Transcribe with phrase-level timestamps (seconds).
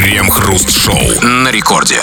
[0.00, 1.98] Крем-хруст-шоу на рекорде.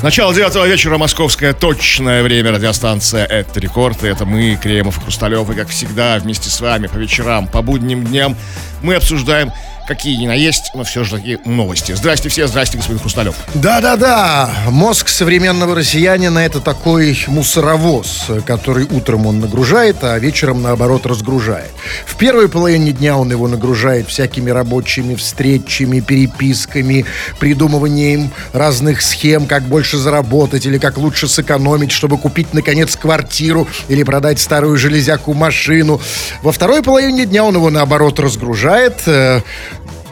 [0.00, 5.50] Начало девятого вечера, московское точное время, радиостанция «Это рекорд», и это мы, Кремов и Хрусталев,
[5.50, 8.36] и как всегда вместе с вами по вечерам, по будним дням
[8.80, 9.50] мы обсуждаем
[9.86, 11.92] какие ни на есть, но все же такие новости.
[11.92, 13.34] Здрасте все, здрасте, господин Хрусталев.
[13.54, 21.70] Да-да-да, мозг современного россиянина это такой мусоровоз, который утром он нагружает, а вечером, наоборот, разгружает.
[22.06, 27.04] В первой половине дня он его нагружает всякими рабочими встречами, переписками,
[27.38, 34.02] придумыванием разных схем, как больше заработать или как лучше сэкономить, чтобы купить, наконец, квартиру или
[34.02, 36.00] продать старую железяку машину.
[36.42, 39.40] Во второй половине дня он его, наоборот, разгружает, э,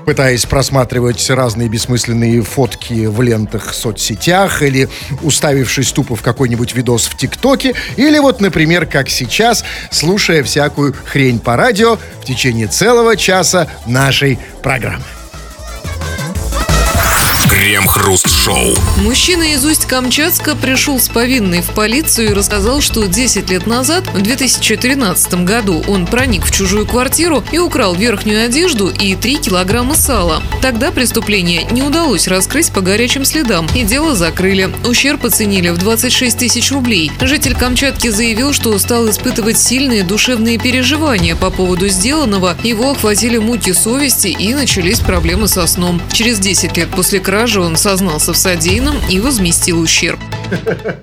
[0.04, 4.88] пытаясь просматривать разные бессмысленные фотки в лентах соцсетях или
[5.22, 11.38] уставившись тупо в какой-нибудь видос в ТикТоке, или вот, например, как сейчас, слушая всякую хрень
[11.38, 15.04] по радио в течение целого часа нашей программы.
[17.62, 18.74] Крем-хруст-шоу.
[19.04, 24.20] Мужчина из Усть-Камчатска пришел с повинной в полицию и рассказал, что 10 лет назад, в
[24.20, 30.42] 2013 году, он проник в чужую квартиру и украл верхнюю одежду и 3 килограмма сала.
[30.60, 34.68] Тогда преступление не удалось раскрыть по горячим следам, и дело закрыли.
[34.84, 37.12] Ущерб оценили в 26 тысяч рублей.
[37.20, 42.56] Житель Камчатки заявил, что стал испытывать сильные душевные переживания по поводу сделанного.
[42.64, 46.02] Его охватили муки совести и начались проблемы со сном.
[46.12, 50.18] Через 10 лет после кражи же он сознался в содеянном и возместил ущерб.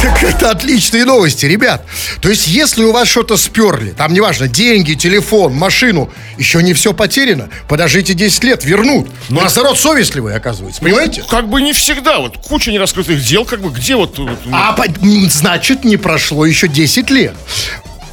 [0.00, 1.84] Так это отличные новости, ребят.
[2.20, 6.92] То есть, если у вас что-то сперли, там неважно, деньги, телефон, машину, еще не все
[6.92, 9.08] потеряно, подождите 10 лет, вернут.
[9.28, 11.22] Ну, а народ совестливый, оказывается, понимаете?
[11.22, 12.18] Ну, как бы не всегда.
[12.18, 14.18] Вот куча нераскрытых дел, как бы где вот...
[14.18, 14.84] вот а, по,
[15.28, 17.34] значит, не прошло еще 10 лет.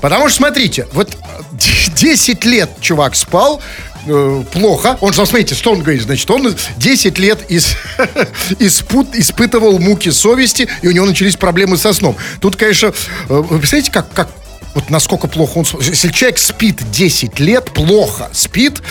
[0.01, 1.17] Потому что, смотрите, вот
[1.95, 3.61] 10 лет чувак спал,
[4.05, 4.97] э, плохо.
[5.01, 7.75] Он же, смотрите, что он говорит, значит, он 10 лет из,
[8.59, 12.15] испут, испытывал муки совести, и у него начались проблемы со сном.
[12.41, 12.91] Тут, конечно, э,
[13.27, 14.29] вы представляете, как, как
[14.75, 15.65] вот насколько плохо он...
[15.81, 18.81] Если человек спит 10 лет, плохо спит,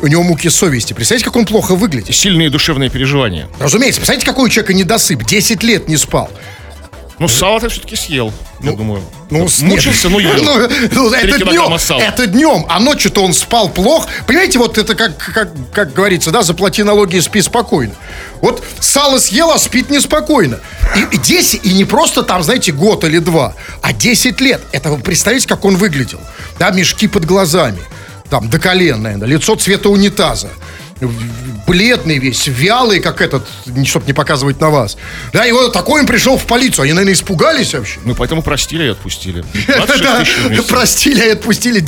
[0.00, 0.92] у него муки совести.
[0.92, 2.14] Представляете, как он плохо выглядит?
[2.14, 3.48] Сильные душевные переживания.
[3.58, 4.00] Разумеется.
[4.00, 5.24] Представляете, какой у человека недосып?
[5.24, 6.30] 10 лет не спал.
[7.22, 9.04] Ну, сало ты все-таки съел, ну, я думаю.
[9.30, 10.32] Ну, Мучился, но ел.
[10.42, 14.08] Ну, ну, это днем, это днем, а ночью-то он спал плохо.
[14.26, 17.94] Понимаете, вот это как, как, как говорится, да, заплати налоги и спи спокойно.
[18.40, 20.58] Вот сало съел, а спит неспокойно.
[20.96, 24.60] И, и 10, и не просто там, знаете, год или два, а 10 лет.
[24.72, 26.18] Это вы представляете, как он выглядел?
[26.58, 27.78] Да, мешки под глазами,
[28.30, 30.48] там, до колен, наверное, лицо цвета унитаза
[31.66, 33.46] бледный весь, вялый, как этот,
[33.84, 34.96] чтобы не показывать на вас.
[35.32, 36.84] Да, и вот такой он пришел в полицию.
[36.84, 38.00] Они, наверное, испугались вообще.
[38.04, 39.44] Ну, поэтому простили и отпустили.
[40.68, 41.84] Простили и отпустили.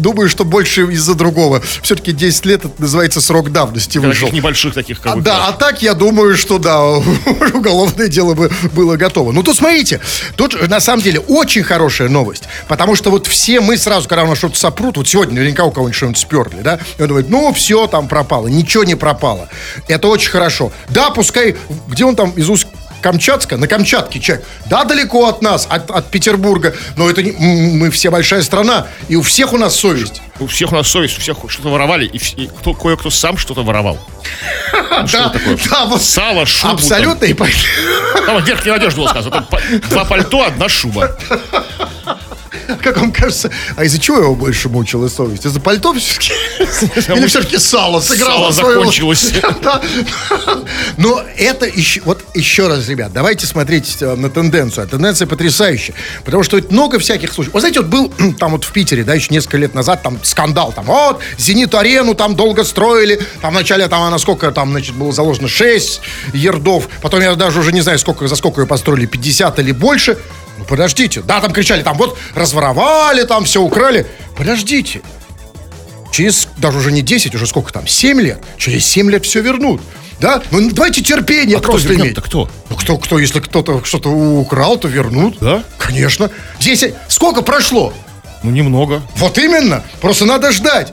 [0.00, 1.62] Думаю, что больше из-за другого.
[1.82, 4.30] Все-таки 10 лет, это называется срок давности вышел.
[4.30, 6.82] небольших таких, как Да, а так я думаю, что да,
[7.54, 9.32] уголовное дело бы было готово.
[9.32, 10.00] Ну, тут смотрите,
[10.36, 12.44] тут на самом деле очень хорошая новость.
[12.68, 15.70] Потому что вот все мы сразу, когда у нас что-то сопрут, вот сегодня наверняка у
[15.70, 18.48] кого-нибудь что-нибудь сперли, да, и он думает, ну, все, там пропало.
[18.48, 19.48] Ничего не пропало.
[19.88, 20.72] Это очень хорошо.
[20.88, 21.56] Да, пускай,
[21.88, 22.66] где он там из усть
[23.00, 24.46] Камчатска, на Камчатке человек.
[24.66, 29.16] Да, далеко от нас, от, от Петербурга, но это не, мы все большая страна, и
[29.16, 30.20] у всех у нас совесть.
[30.38, 33.62] У всех у нас совесть, у всех что-то воровали, и, и кто, кое-кто сам что-то
[33.62, 33.98] воровал.
[35.12, 35.32] Да,
[35.70, 36.74] да, вот сало, шубу.
[36.74, 37.26] Абсолютно.
[37.26, 37.48] Там,
[38.26, 39.46] там верхняя одежда была сказано.
[39.88, 41.16] Два пальто, одна шуба.
[42.82, 45.46] Как вам кажется, а из-за чего его больше мучила совесть?
[45.46, 46.32] Из-за пальто все-таки?
[47.12, 49.32] Или все-таки сало сыграло Сало закончилось.
[50.96, 54.84] Но это еще, вот еще раз, ребят, давайте смотреть э, на тенденцию.
[54.84, 55.94] А тенденция потрясающая.
[56.24, 57.54] Потому что много всяких случаев.
[57.54, 60.72] Вы знаете, вот был там вот в Питере, да, еще несколько лет назад, там скандал.
[60.72, 63.20] Там вот, Зенит-арену там долго строили.
[63.40, 66.00] Там вначале там она сколько там, значит, было заложено 6
[66.34, 66.88] ердов.
[67.02, 70.18] Потом я даже уже не знаю, сколько, за сколько ее построили, 50 или больше.
[70.70, 71.20] Подождите.
[71.22, 74.06] Да, там кричали, там вот разворовали, там все украли.
[74.36, 75.02] Подождите.
[76.12, 78.38] Через, даже уже не 10, уже сколько там, 7 лет.
[78.56, 79.80] Через 7 лет все вернут.
[80.20, 80.40] Да?
[80.52, 82.16] Ну, давайте терпение а просто кто иметь.
[82.16, 82.48] кто?
[82.68, 85.38] Ну, кто, кто, если кто-то что-то украл, то вернут.
[85.40, 85.64] Да?
[85.76, 86.30] Конечно.
[86.60, 87.92] Здесь сколько прошло?
[88.44, 89.02] Ну, немного.
[89.16, 89.82] Вот именно.
[90.00, 90.92] Просто надо ждать.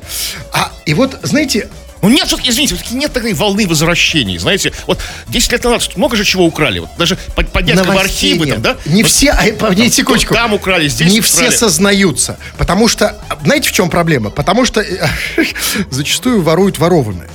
[0.54, 1.70] А, и вот, знаете,
[2.02, 4.38] ну нет, все-таки, извините, все-таки нет такой волны возвращений.
[4.38, 6.80] Знаете, вот 10 лет назад много же чего украли.
[6.80, 7.18] Вот даже
[7.52, 8.78] поднять в архивы там, да?
[8.86, 10.34] Не вот, все, а, не секундочку.
[10.34, 11.50] Там украли, здесь Не украли.
[11.50, 12.38] все сознаются.
[12.58, 14.30] Потому что, знаете, в чем проблема?
[14.30, 15.08] Потому что э,
[15.90, 17.30] зачастую воруют ворованное.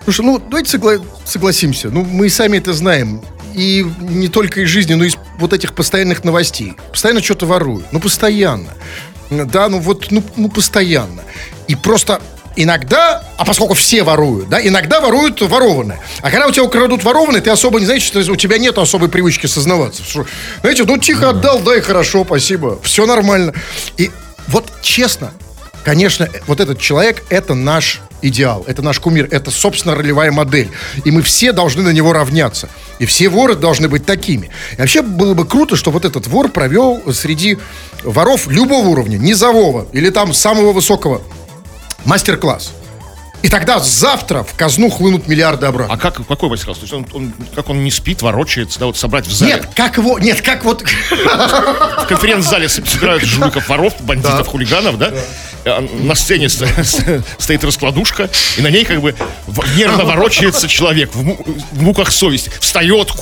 [0.00, 1.88] Потому что, ну, давайте согла- согласимся.
[1.90, 3.22] Ну, мы сами это знаем.
[3.54, 6.74] И не только из жизни, но и из вот этих постоянных новостей.
[6.90, 7.84] Постоянно что-то воруют.
[7.92, 8.70] Ну, постоянно.
[9.30, 11.22] Да, ну вот, ну, ну постоянно.
[11.68, 12.20] И просто
[12.56, 16.00] иногда, а поскольку все воруют, да, иногда воруют ворованное.
[16.20, 19.08] А когда у тебя украдут ворованное, ты особо не знаешь, что у тебя нет особой
[19.08, 20.02] привычки сознаваться.
[20.60, 23.52] Знаете, ну тихо отдал, да и хорошо, спасибо, все нормально.
[23.96, 24.10] И
[24.48, 25.32] вот честно,
[25.84, 30.70] конечно, вот этот человек, это наш идеал, это наш кумир, это, собственно, ролевая модель.
[31.04, 32.68] И мы все должны на него равняться.
[32.98, 34.50] И все воры должны быть такими.
[34.72, 37.58] И вообще было бы круто, что вот этот вор провел среди
[38.04, 41.22] воров любого уровня, низового или там самого высокого
[42.04, 42.72] мастер-класс.
[43.42, 45.92] И тогда завтра в казну хлынут миллиарды обратно.
[45.92, 46.78] А как, какой мастер-класс?
[46.78, 49.54] То есть он, он- как он не спит, ворочается, да, вот собрать в зале.
[49.54, 50.82] Нет, как его, нет, как вот...
[50.82, 55.06] В конференц-зале собирают жуликов, воров, бандитов, хулиганов, да?
[55.06, 55.14] А
[55.64, 57.04] На сцене ст- ст-
[57.38, 59.14] стоит раскладушка, и на ней как бы
[59.76, 62.50] нервно ворочается человек в, му- в муках совести.
[62.60, 63.12] Встает,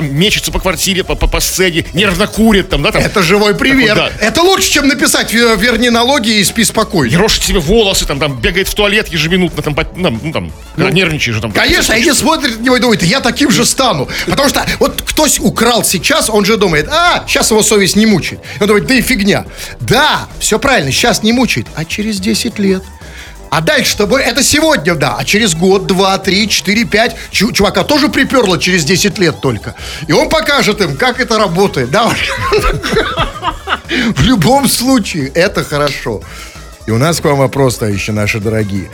[0.00, 3.02] мечется по квартире, по, по- по сцене, нервно курит там, да, там.
[3.02, 3.94] Это живой пример.
[3.96, 4.10] да.
[4.20, 7.10] Это лучше, чем написать «Вер- «Верни налоги и спи спокойно».
[7.10, 9.86] Ерошит себе волосы, там, там, бегает в туалет ежеминутно, там, там,
[10.22, 11.50] ну, там, когда нервничаешь, там.
[11.52, 14.06] Конечно, они смотрят на него и думают, я таким же стану.
[14.26, 18.40] Потому что вот кто украл сейчас, он же думает, а, сейчас его совесть не мучает.
[18.60, 19.46] Он думает, да и фигня.
[19.80, 22.82] Да, все правильно, сейчас не мучает, а через 10 лет.
[23.50, 27.84] А дальше тобой, это сегодня, да, а через год, два, три, четыре, пять, чу- чувака
[27.84, 29.74] тоже приперло через 10 лет только.
[30.08, 32.12] И он покажет им, как это работает, да.
[34.14, 36.22] В любом случае, это хорошо.
[36.86, 38.90] И у нас к вам вопрос, товарищи наши дорогие.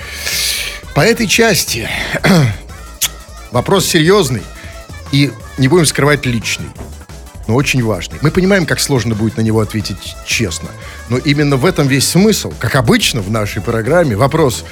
[0.94, 1.88] По этой части
[3.50, 4.42] вопрос серьезный
[5.12, 6.68] и не будем скрывать личный,
[7.48, 8.18] но очень важный.
[8.22, 10.68] Мы понимаем, как сложно будет на него ответить честно,
[11.08, 12.52] но именно в этом весь смысл.
[12.58, 14.64] Как обычно в нашей программе вопрос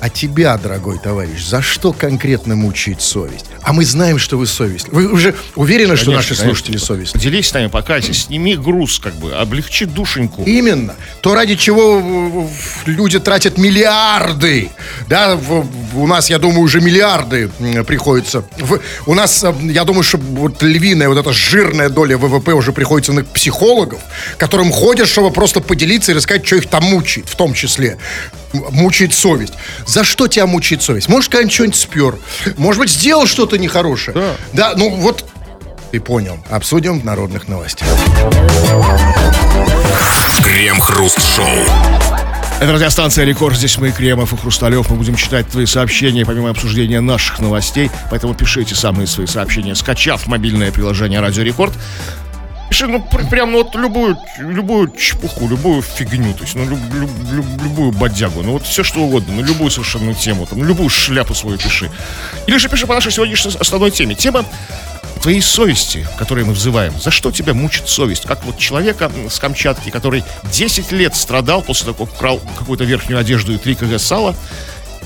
[0.00, 3.46] а тебя, дорогой товарищ, за что конкретно мучает совесть?
[3.62, 5.08] А мы знаем, что вы совестливы.
[5.08, 6.46] Вы уже уверены, что Конечно, наши конечно.
[6.46, 7.24] слушатели совестливы?
[7.24, 10.42] Поделись с нами, покайся, сними груз, как бы, облегчи душеньку.
[10.44, 10.94] Именно.
[11.20, 12.48] То, ради чего
[12.86, 14.70] люди тратят миллиарды.
[15.08, 15.38] Да,
[15.94, 17.50] у нас, я думаю, уже миллиарды
[17.86, 18.44] приходится.
[19.06, 23.12] У нас, э, я думаю, что вот львиная, вот эта жирная доля ВВП уже приходится
[23.12, 24.00] на психологов,
[24.38, 27.98] которым ходят, чтобы просто поделиться и рассказать, что их там мучает, в том числе.
[28.52, 29.54] Мучает совесть.
[29.86, 31.08] За что тебя мучает совесть?
[31.08, 32.18] Может, когда что-нибудь спер.
[32.56, 34.14] Может быть, сделал что-то нехорошее.
[34.14, 34.34] Да.
[34.52, 35.24] Да, ну вот
[35.92, 36.38] ты понял.
[36.50, 37.88] Обсудим в народных новостях.
[40.44, 41.46] Крем-хруст-шоу.
[42.60, 43.56] Это радиостанция «Рекорд».
[43.56, 44.90] Здесь мы, Кремов и Хрусталев.
[44.90, 47.90] Мы будем читать твои сообщения, помимо обсуждения наших новостей.
[48.10, 51.72] Поэтому пишите самые свои сообщения, скачав мобильное приложение «Радио Рекорд».
[52.70, 56.94] Пиши, ну, пр- прям, ну, вот любую, любую чепуху, любую фигню, то есть, ну, люб-
[56.94, 60.88] люб- люб- любую бодягу, ну, вот все что угодно, ну, любую совершенно тему, там, любую
[60.88, 61.90] шляпу свою пиши.
[62.46, 64.14] Или же пиши по нашей сегодняшней основной теме.
[64.14, 64.44] Тема
[65.20, 66.94] твоей совести, которые мы взываем.
[66.98, 68.24] За что тебя мучит совесть?
[68.24, 73.18] Как вот человека с Камчатки, который 10 лет страдал после того, как украл какую-то верхнюю
[73.18, 74.34] одежду и 3 кг сала,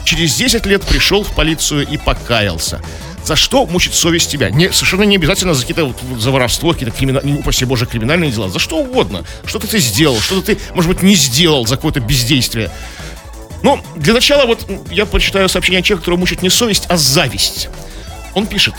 [0.05, 2.81] через 10 лет пришел в полицию и покаялся.
[3.25, 4.51] За что мучит совесть тебя?
[4.51, 8.51] Не, совершенно не обязательно за какие-то вот, за воровство, какие-то криминальные, упаси боже, криминальные дела.
[8.51, 9.25] За что угодно.
[9.47, 12.71] Что-то ты сделал, что-то ты, может быть, не сделал за какое-то бездействие.
[13.63, 17.71] Ну, для начала вот я прочитаю сообщение человека, которого мучит не совесть, а зависть.
[18.35, 18.75] Он пишет.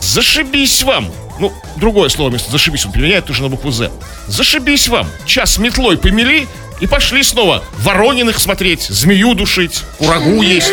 [0.00, 1.12] Зашибись вам!
[1.38, 3.90] Ну, другое слово вместо зашибись он применяет тоже на букву «З».
[4.26, 5.06] Зашибись вам!
[5.26, 6.48] Час метлой помели
[6.80, 10.72] и пошли снова Ворониных смотреть, змею душить, курагу есть.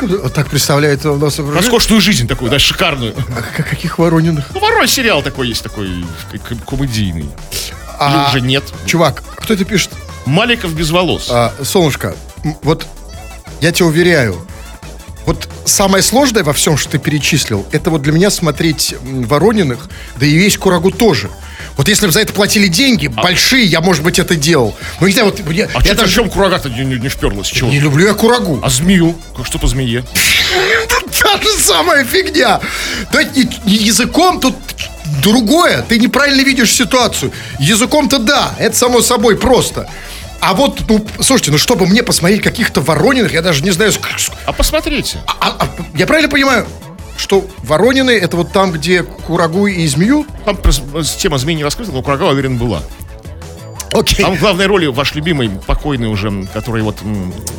[0.00, 3.14] Вот так представляет у нас Роскошную жизнь такую, да, шикарную.
[3.36, 4.50] А каких Ворониных?
[4.54, 6.04] Ну, ворой сериал такой есть, такой
[6.66, 7.28] комедийный.
[7.98, 8.64] А- Или уже нет.
[8.86, 9.90] Чувак, кто это пишет?
[10.26, 11.28] Маликов без волос.
[11.30, 12.14] А, солнышко,
[12.62, 12.86] вот
[13.60, 14.36] я тебе уверяю,
[15.26, 20.26] вот самое сложное во всем, что ты перечислил, это вот для меня смотреть Ворониных, да
[20.26, 21.30] и весь Курагу тоже.
[21.76, 24.76] Вот если бы за это платили деньги, большие, я, может быть, это делал.
[25.00, 27.48] Но не знаю, вот я, а я что даже чем курага-то не, не, не вперлась?
[27.48, 27.70] Чего?
[27.70, 28.60] не люблю я Курагу.
[28.62, 29.16] А змею?
[29.44, 30.04] Что по змее?
[31.22, 32.60] Та же самая фигня.
[33.12, 34.54] Да, и языком тут
[35.22, 35.82] другое.
[35.82, 37.32] Ты неправильно видишь ситуацию.
[37.58, 39.88] Языком-то да, это само собой просто.
[40.40, 44.32] А вот, ну, слушайте, ну чтобы мне посмотреть каких-то Ворониных, я даже не знаю, ск-
[44.44, 45.18] А посмотрите.
[45.26, 46.66] а- а- я правильно понимаю,
[47.22, 50.26] что Воронины это вот там, где Курагу и Змею?
[50.44, 50.58] Там
[51.18, 52.82] тема змеи не раскрыта, но курага, уверен, была.
[53.92, 54.24] Окей.
[54.24, 56.96] Там в главной роли ваш любимый, покойный уже, который вот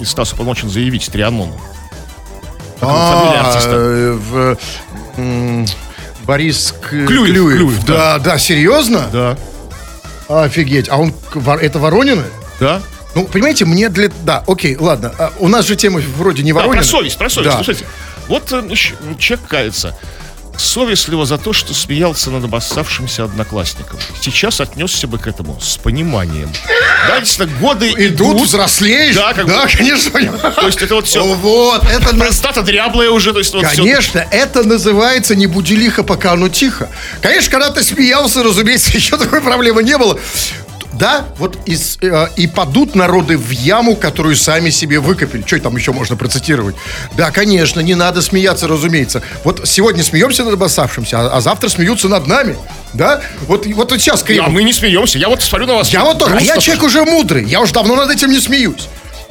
[0.02, 1.50] из Стаса Полночен заявить, Трианон.
[2.82, 4.58] А, в,
[6.26, 9.08] Борис К- Клюев, Клюев, да, да, серьезно?
[9.14, 9.38] Да.
[10.28, 10.90] Офигеть.
[10.90, 11.14] А он,
[11.62, 12.24] это Воронины?
[12.60, 12.82] Да?
[13.16, 14.10] Ну, понимаете, мне для...
[14.24, 15.14] Да, окей, ладно.
[15.18, 16.78] А, у нас же тема вроде не Да, Воронины.
[16.82, 17.52] про совесть, про совесть.
[17.52, 17.64] Да.
[17.64, 17.86] Слушайте,
[18.28, 18.68] вот э,
[19.18, 19.96] человек кается.
[20.58, 24.00] совестливо за то, что смеялся над обоссавшимся одноклассником.
[24.22, 26.50] Сейчас отнесся бы к этому с пониманием.
[27.08, 29.16] Да, действительно, годы Идут, взрослеешь.
[29.16, 29.72] Да, как да бы.
[29.72, 30.12] конечно.
[30.12, 31.24] То есть это вот все...
[31.24, 33.64] Вот, это Простата дряблая уже, то есть вот.
[33.64, 36.88] Конечно, это называется не буди лихо, пока оно тихо.
[37.22, 40.20] Конечно, когда ты смеялся, разумеется, еще такой проблемы не было.
[40.94, 45.44] Да, вот из, э, и падут народы в яму, которую сами себе выкопили.
[45.46, 46.76] Что там еще можно процитировать?
[47.18, 49.24] Да, конечно, не надо смеяться, разумеется.
[49.44, 52.56] Вот сегодня смеемся над обоссавшимся, а, а завтра смеются над нами.
[52.94, 53.22] Да?
[53.48, 55.18] Вот, вот, сейчас, А Кремов, мы не смеемся.
[55.18, 55.90] Я вот смотрю на вас.
[55.90, 58.88] я вот тоже, а я человек уже мудрый, я уже давно над этим не смеюсь.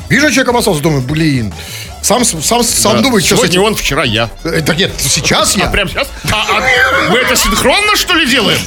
[0.09, 1.55] Вижу человека обоссался, думаю, блин,
[2.03, 3.03] сам, сам, сам Да.
[3.03, 4.29] думаю, что Сегодня он, вчера я.
[4.45, 5.67] Э, Да нет, сейчас я.
[5.67, 6.09] А прям сейчас?
[6.31, 8.59] А, а мы это синхронно, что ли, делаем?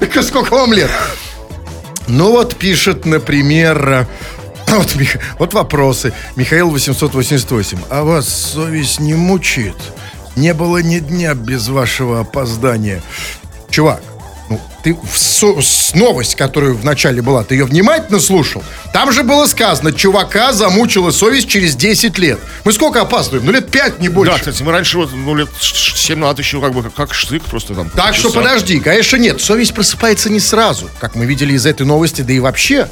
[0.00, 0.90] А сколько вам лет?
[2.10, 4.06] Ну вот пишет, например, э,
[4.66, 4.96] вот,
[5.38, 6.12] вот вопросы.
[6.34, 7.78] Михаил 888.
[7.88, 9.76] А вас совесть не мучает?
[10.34, 13.00] Не было ни дня без вашего опоздания.
[13.68, 14.02] Чувак,
[14.50, 18.64] ну, ты в со- с новость, которую в начале была, ты ее внимательно слушал?
[18.92, 22.38] Там же было сказано, чувака замучила совесть через 10 лет.
[22.64, 23.46] Мы сколько опаздываем?
[23.46, 24.32] Ну, лет 5, не больше.
[24.32, 27.44] Да, кстати, мы раньше вот, ну, лет 7 назад еще как бы как, как штык
[27.44, 27.88] просто там.
[27.90, 32.22] Так что подожди, конечно нет, совесть просыпается не сразу, как мы видели из этой новости,
[32.22, 32.88] да и вообще.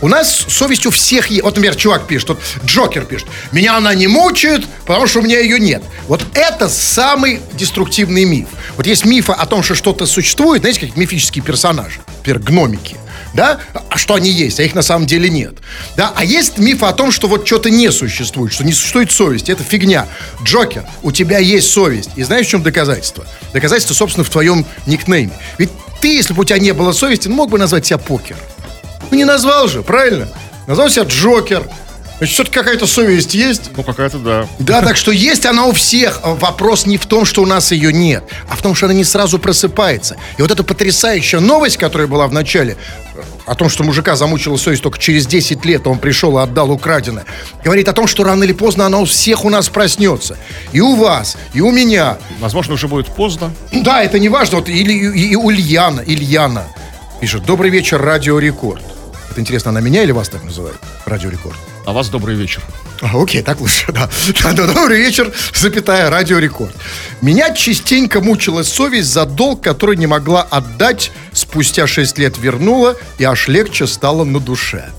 [0.00, 1.42] У нас совесть у всех есть.
[1.42, 5.38] Вот, например, чувак пишет, вот Джокер пишет, меня она не мучает, потому что у меня
[5.40, 5.82] ее нет.
[6.08, 8.48] Вот это самый деструктивный миф.
[8.76, 12.96] Вот есть мифы о том, что что-то существует, знаете, как мифические персонажи, например, гномики.
[13.34, 13.60] Да?
[13.88, 15.54] А что они есть, а их на самом деле нет.
[15.96, 16.12] Да?
[16.16, 19.48] А есть мифы о том, что вот что-то не существует, что не существует совесть.
[19.48, 20.08] Это фигня.
[20.42, 22.10] Джокер, у тебя есть совесть.
[22.16, 23.24] И знаешь, в чем доказательство?
[23.52, 25.32] Доказательство, собственно, в твоем никнейме.
[25.58, 28.36] Ведь ты, если бы у тебя не было совести, мог бы назвать себя покер.
[29.10, 30.28] Ну, не назвал же, правильно?
[30.66, 31.64] Назвал себя Джокер.
[32.18, 33.70] Значит, все-таки какая-то совесть есть.
[33.74, 34.46] Ну, какая-то, да.
[34.58, 36.20] Да, так что есть она у всех.
[36.22, 39.04] Вопрос не в том, что у нас ее нет, а в том, что она не
[39.04, 40.16] сразу просыпается.
[40.36, 42.76] И вот эта потрясающая новость, которая была в начале,
[43.46, 47.24] о том, что мужика замучила совесть только через 10 лет, он пришел и отдал украденное,
[47.64, 50.36] говорит о том, что рано или поздно она у всех у нас проснется.
[50.72, 52.18] И у вас, и у меня.
[52.38, 53.50] Возможно, уже будет поздно.
[53.72, 54.58] Да, это не важно.
[54.58, 56.66] Вот или и, и Ульяна, Ильяна
[57.18, 57.44] пишет.
[57.46, 58.82] Добрый вечер, Радио Рекорд.
[59.30, 60.76] Это интересно, она меня или вас так называет?
[61.06, 61.56] Радио Рекорд.
[61.86, 62.62] А вас добрый вечер.
[63.00, 64.10] А, окей, так лучше, да.
[64.52, 66.74] Добрый вечер, запятая, радио рекорд.
[67.22, 73.24] Меня частенько мучила совесть за долг, который не могла отдать, спустя 6 лет вернула, и
[73.24, 74.90] аж легче стало на душе.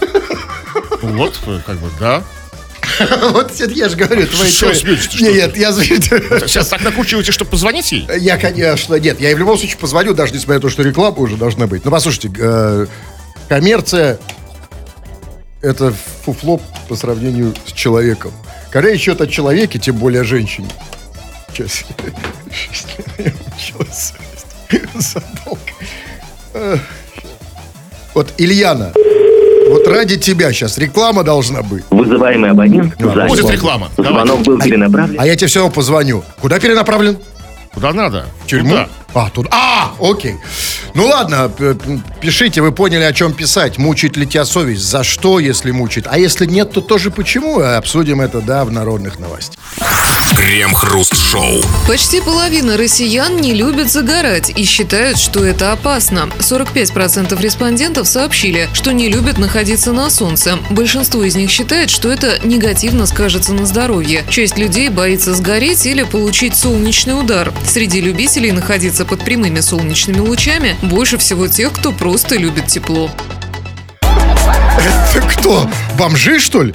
[0.00, 0.08] Ну
[1.02, 2.22] Вот, э, как бы, да.
[3.32, 4.88] Вот я же говорю, твои Что что
[5.20, 8.06] Нет, я Сейчас так накручиваете, чтобы позвонить ей?
[8.18, 11.36] Я, конечно, нет, я в любом случае позвоню, даже несмотря на то, что реклама уже
[11.36, 11.84] должна быть.
[11.84, 12.86] Ну, послушайте, э,
[13.50, 14.18] коммерция
[15.60, 15.92] это
[16.22, 18.30] фуфло по сравнению с человеком.
[18.70, 20.68] Когда речь идет о человеке, тем более о женщине.
[21.52, 21.84] Сейчас.
[28.14, 28.92] Вот, Ильяна,
[29.68, 31.82] вот ради тебя сейчас реклама должна быть.
[31.90, 33.28] Вызываемый абонент занят.
[33.28, 33.90] Будет реклама.
[33.96, 35.20] Звонок был перенаправлен.
[35.20, 36.22] А я тебе все равно позвоню.
[36.40, 37.18] Куда перенаправлен?
[37.74, 38.26] Куда надо?
[38.44, 38.70] В тюрьму?
[38.70, 38.88] Туда.
[39.14, 39.46] А, тут.
[39.50, 40.36] А, окей.
[40.94, 41.50] Ну ладно,
[42.20, 43.78] пишите, вы поняли, о чем писать.
[43.78, 44.82] Мучает ли тебя совесть?
[44.82, 46.06] За что, если мучает?
[46.10, 47.60] А если нет, то тоже почему?
[47.60, 49.60] Обсудим это, да, в народных новостях.
[50.36, 51.62] Крем-хруст-шоу.
[51.88, 56.28] Почти половина россиян не любят загорать и считают, что это опасно.
[56.38, 60.58] 45% респондентов сообщили, что не любят находиться на солнце.
[60.70, 64.24] Большинство из них считает, что это негативно скажется на здоровье.
[64.30, 67.52] Часть людей боится сгореть или получить солнечный удар.
[67.66, 73.10] Среди любителей находиться под прямыми солнечными лучами больше всего тех, кто просто любит тепло.
[74.02, 75.68] Это кто?
[75.98, 76.74] Бомжи, что ли?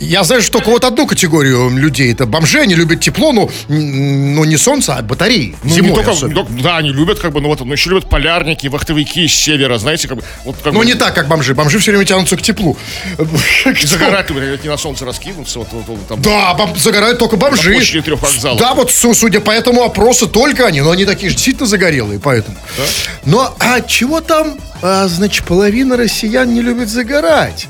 [0.00, 2.12] Я знаю, что только вот одну категорию людей.
[2.12, 5.56] Это бомжи, они любят тепло, но, но не солнце, а батареи.
[5.62, 6.46] Ну, Зимой не только, особенно.
[6.48, 9.78] ну, да, они любят, как бы, ну вот, но еще любят полярники, вахтовики с севера,
[9.78, 11.54] знаете, как бы, вот как Но бы, не так, как бомжи.
[11.54, 12.76] Бомжи все время тянутся к теплу.
[13.18, 16.22] и например, не на солнце раскинуться, вот, вот, вот там.
[16.22, 17.74] Да, бом- загорают только бомжи.
[17.74, 18.58] На трех вокзалов.
[18.58, 20.80] Да, вот су- судя по этому опросу, только они.
[20.80, 22.56] Но они такие же действительно загорелые, поэтому.
[23.24, 24.58] Но а чего там?
[24.82, 27.68] А, значит, половина россиян не любит загорать.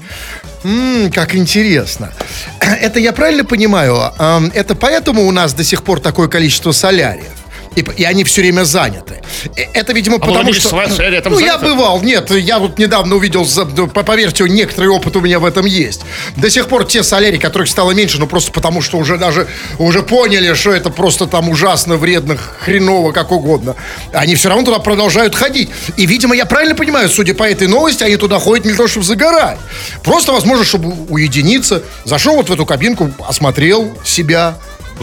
[0.65, 2.13] М, как интересно.
[2.61, 4.13] Это я правильно понимаю?
[4.19, 7.33] ам, Это поэтому у нас до сих пор такое количество соляриев?
[7.77, 9.23] И, и они все время заняты.
[9.57, 10.71] Э, Это, видимо, потому Владимир что...
[10.71, 11.61] Там ну, я занято?
[11.61, 12.03] бывал.
[12.03, 13.47] Нет, я вот недавно увидел,
[13.89, 16.03] по- поверьте, некоторый опыт у меня в этом есть.
[16.37, 19.49] До сих пор те солярии, которых стало меньше, ну просто потому, что уже даже
[19.79, 23.75] уже поняли, что это просто там ужасно, вредно, хреново, как угодно.
[24.13, 25.71] Они все равно туда продолжают ходить.
[25.97, 28.89] И, видимо, я правильно понимаю, судя по этой новости, они туда ходят не для того,
[28.89, 29.59] чтобы загорать.
[30.03, 31.83] Просто, возможно, чтобы уединиться.
[32.05, 34.57] Зашел вот в эту кабинку, осмотрел себя,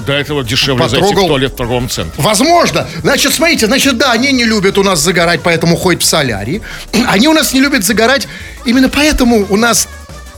[0.06, 1.28] До этого дешевле зайти в Потрогал.
[1.28, 2.24] туалет в торговом центре.
[2.24, 2.88] Возможно.
[3.02, 6.62] Значит, смотрите, значит, да, они не любят у нас загорать, поэтому ходят в солярии.
[7.08, 8.28] Они у нас не любят загорать,
[8.66, 9.88] именно поэтому у нас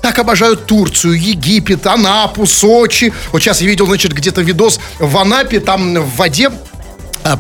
[0.01, 3.13] так обожают Турцию, Египет, Анапу, Сочи.
[3.31, 6.50] Вот сейчас я видел, значит, где-то видос в Анапе, там в воде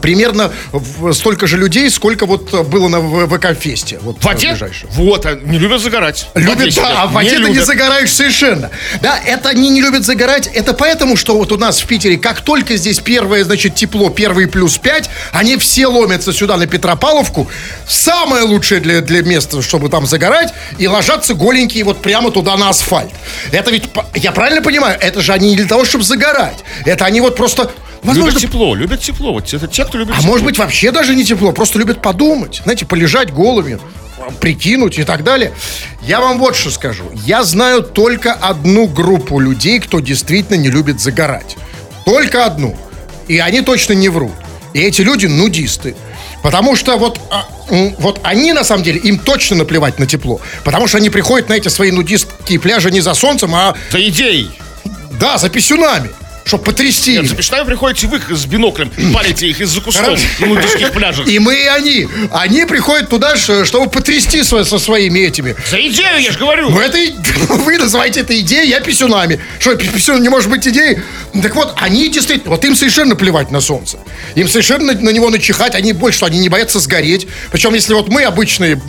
[0.01, 3.99] примерно в- столько же людей, сколько вот было на ВК-фесте.
[4.01, 4.57] Вот, В воде?
[4.91, 6.27] Вот, а не любят загорать.
[6.35, 7.65] Любят, да, а в воде ты не любят.
[7.65, 8.69] загораешь совершенно.
[9.01, 10.47] Да, это они не любят загорать.
[10.47, 14.47] Это поэтому, что вот у нас в Питере, как только здесь первое, значит, тепло, первый
[14.47, 17.47] плюс 5, они все ломятся сюда на Петропавловку.
[17.87, 22.69] Самое лучшее для, для места, чтобы там загорать, и ложатся голенькие вот прямо туда на
[22.69, 23.11] асфальт.
[23.51, 23.85] Это ведь,
[24.15, 26.57] я правильно понимаю, это же они не для того, чтобы загорать.
[26.85, 27.71] Это они вот просто...
[28.03, 29.33] Возможно, Любят тепло, любят тепло.
[29.33, 30.31] Вот это те, кто любит а тепло.
[30.31, 33.79] может быть вообще даже не тепло, просто любят подумать, знаете, полежать голыми,
[34.39, 35.53] прикинуть и так далее.
[36.01, 37.03] Я вам вот что скажу.
[37.25, 41.57] Я знаю только одну группу людей, кто действительно не любит загорать.
[42.05, 42.75] Только одну.
[43.27, 44.33] И они точно не врут.
[44.73, 45.95] И эти люди нудисты.
[46.41, 47.45] Потому что вот, а,
[47.99, 50.41] вот они, на самом деле, им точно наплевать на тепло.
[50.63, 54.49] Потому что они приходят на эти свои нудистские пляжи не за солнцем, а, За идеей.
[55.19, 56.09] да, за писюнами.
[56.45, 57.17] Чтобы потрясти.
[57.17, 61.27] Нет, вы приходите вы с биноклем, палите их из-за кустов на нудистских пляжах.
[61.27, 62.07] И мы, и они.
[62.31, 65.55] Они приходят туда, чтобы потрясти со, со своими этими.
[65.69, 66.69] За идею, я же говорю.
[66.69, 66.97] Ну, это
[67.49, 69.39] вы называете это идеей, я писюнами.
[69.59, 70.99] Что, пи- писюн не может быть идеей?
[71.41, 73.97] Так вот, они действительно, вот им совершенно плевать на солнце.
[74.35, 77.27] Им совершенно на, него начихать, они больше, что они не боятся сгореть.
[77.51, 78.81] Причем, если вот мы обычные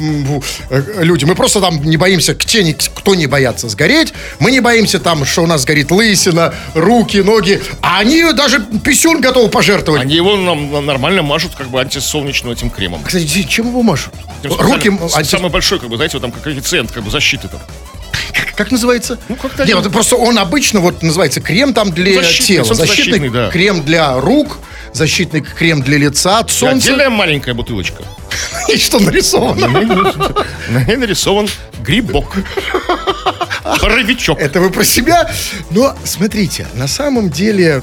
[0.71, 5.25] э, люди, мы просто там не боимся, кто не боятся сгореть, мы не боимся там,
[5.25, 7.42] что у нас горит лысина, руки, ноги,
[7.81, 10.03] а они даже писюн готовы пожертвовать.
[10.03, 13.03] Они его нам нормально мажут как бы антисолнечным этим кремом.
[13.03, 14.13] Кстати, чем его машут?
[14.43, 17.49] Тем Руки, анти- Самый большой, как бы, знаете, вот там как коэффициент как бы защиты
[17.49, 17.61] там.
[18.55, 19.19] Как называется?
[19.29, 22.75] Ну, как-то Нет, вот просто он обычно вот называется крем там для Защитный, тела.
[22.75, 23.51] Защитный да.
[23.51, 24.59] крем для рук,
[24.93, 26.67] защитный крем для лица от И.
[26.67, 28.03] Отдельная маленькая бутылочка.
[28.69, 29.69] И что нарисовано?
[30.69, 31.49] На ней нарисован
[31.83, 32.37] грибок.
[33.81, 34.39] Боровичок.
[34.41, 35.31] Это вы про себя?
[35.71, 37.83] Но смотрите, на самом деле...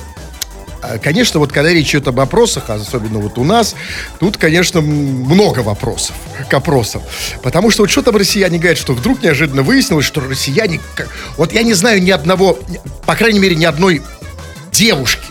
[0.82, 3.76] а, Конечно, вот когда речь идет об вопросах, особенно вот у нас,
[4.20, 6.16] тут, конечно, много вопросов
[6.50, 7.02] к опросам.
[7.44, 10.80] Потому что вот что там россияне говорят, что вдруг неожиданно выяснилось, что россияне...
[11.38, 12.58] Вот я не знаю ни одного,
[13.06, 14.02] по крайней мере, ни одной
[14.72, 15.24] девушки,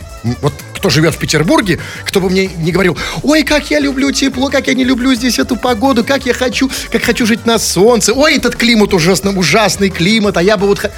[0.42, 4.48] вот кто живет в Петербурге, кто бы мне не говорил, ой, как я люблю тепло,
[4.48, 8.12] как я не люблю здесь эту погоду, как я хочу, как хочу жить на солнце,
[8.12, 10.78] ой, этот климат ужасно, ужасный климат, а я бы вот...
[10.78, 10.90] х-».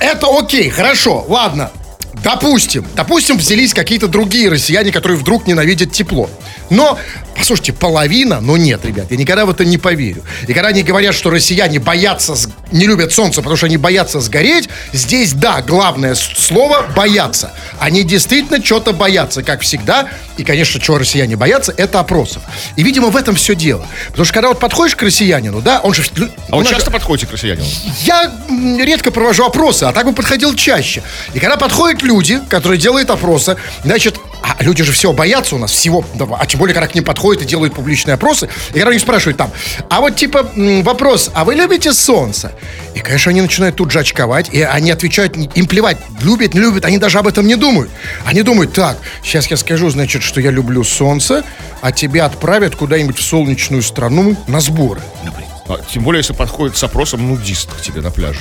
[0.00, 1.70] Это окей, хорошо, ладно.
[2.24, 6.28] Допустим, допустим, взялись какие-то другие россияне, которые вдруг ненавидят тепло.
[6.68, 6.98] Но,
[7.38, 10.22] послушайте, половина, но нет, ребят, я никогда в это не поверю.
[10.46, 12.34] И когда они говорят, что россияне боятся,
[12.72, 17.52] не любят солнце, потому что они боятся сгореть, здесь, да, главное слово «бояться».
[17.78, 20.08] Они действительно что-то боятся, как всегда.
[20.36, 22.42] И, конечно, чего россияне боятся, это опросов.
[22.76, 23.86] И, видимо, в этом все дело.
[24.08, 26.02] Потому что когда вот подходишь к россиянину, да, он же...
[26.50, 27.66] А нас же- часто подходите к россиянину?
[28.04, 28.32] я
[28.78, 31.02] редко провожу опросы, а так бы подходил чаще.
[31.34, 35.70] И когда подходят люди, которые делают опросы, значит, а люди же всего боятся у нас,
[35.70, 36.04] всего,
[36.38, 39.36] а тем более, когда к ним подходят и делают публичные опросы, и когда они спрашивают
[39.36, 39.50] там,
[39.90, 40.50] а вот типа
[40.82, 42.52] вопрос, а вы любите солнце?
[42.94, 46.84] И, конечно, они начинают тут же очковать, и они отвечают, им плевать, любят, не любят,
[46.84, 47.90] они даже об этом не думают.
[48.24, 51.44] Они думают, так, сейчас я скажу, значит, что я люблю солнце,
[51.80, 55.00] а тебя отправят куда-нибудь в солнечную страну на сборы.
[55.68, 58.40] А, тем более, если подходит с опросом нудист к тебе на пляже.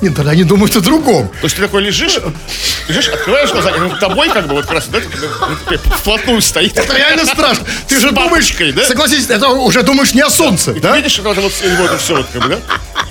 [0.00, 1.28] Нет, тогда они думают о другом.
[1.28, 2.18] То есть ты такой лежишь,
[2.86, 6.76] лежишь, открываешь глаза, и над тобой как бы вот как раз да, такой, вплотную стоит.
[6.76, 7.66] Это реально страшно.
[7.88, 8.84] Ты же думаешь, да?
[8.84, 10.92] согласись, это уже думаешь не о солнце, да?
[10.92, 12.58] ты видишь, это вот это все вот как бы, да?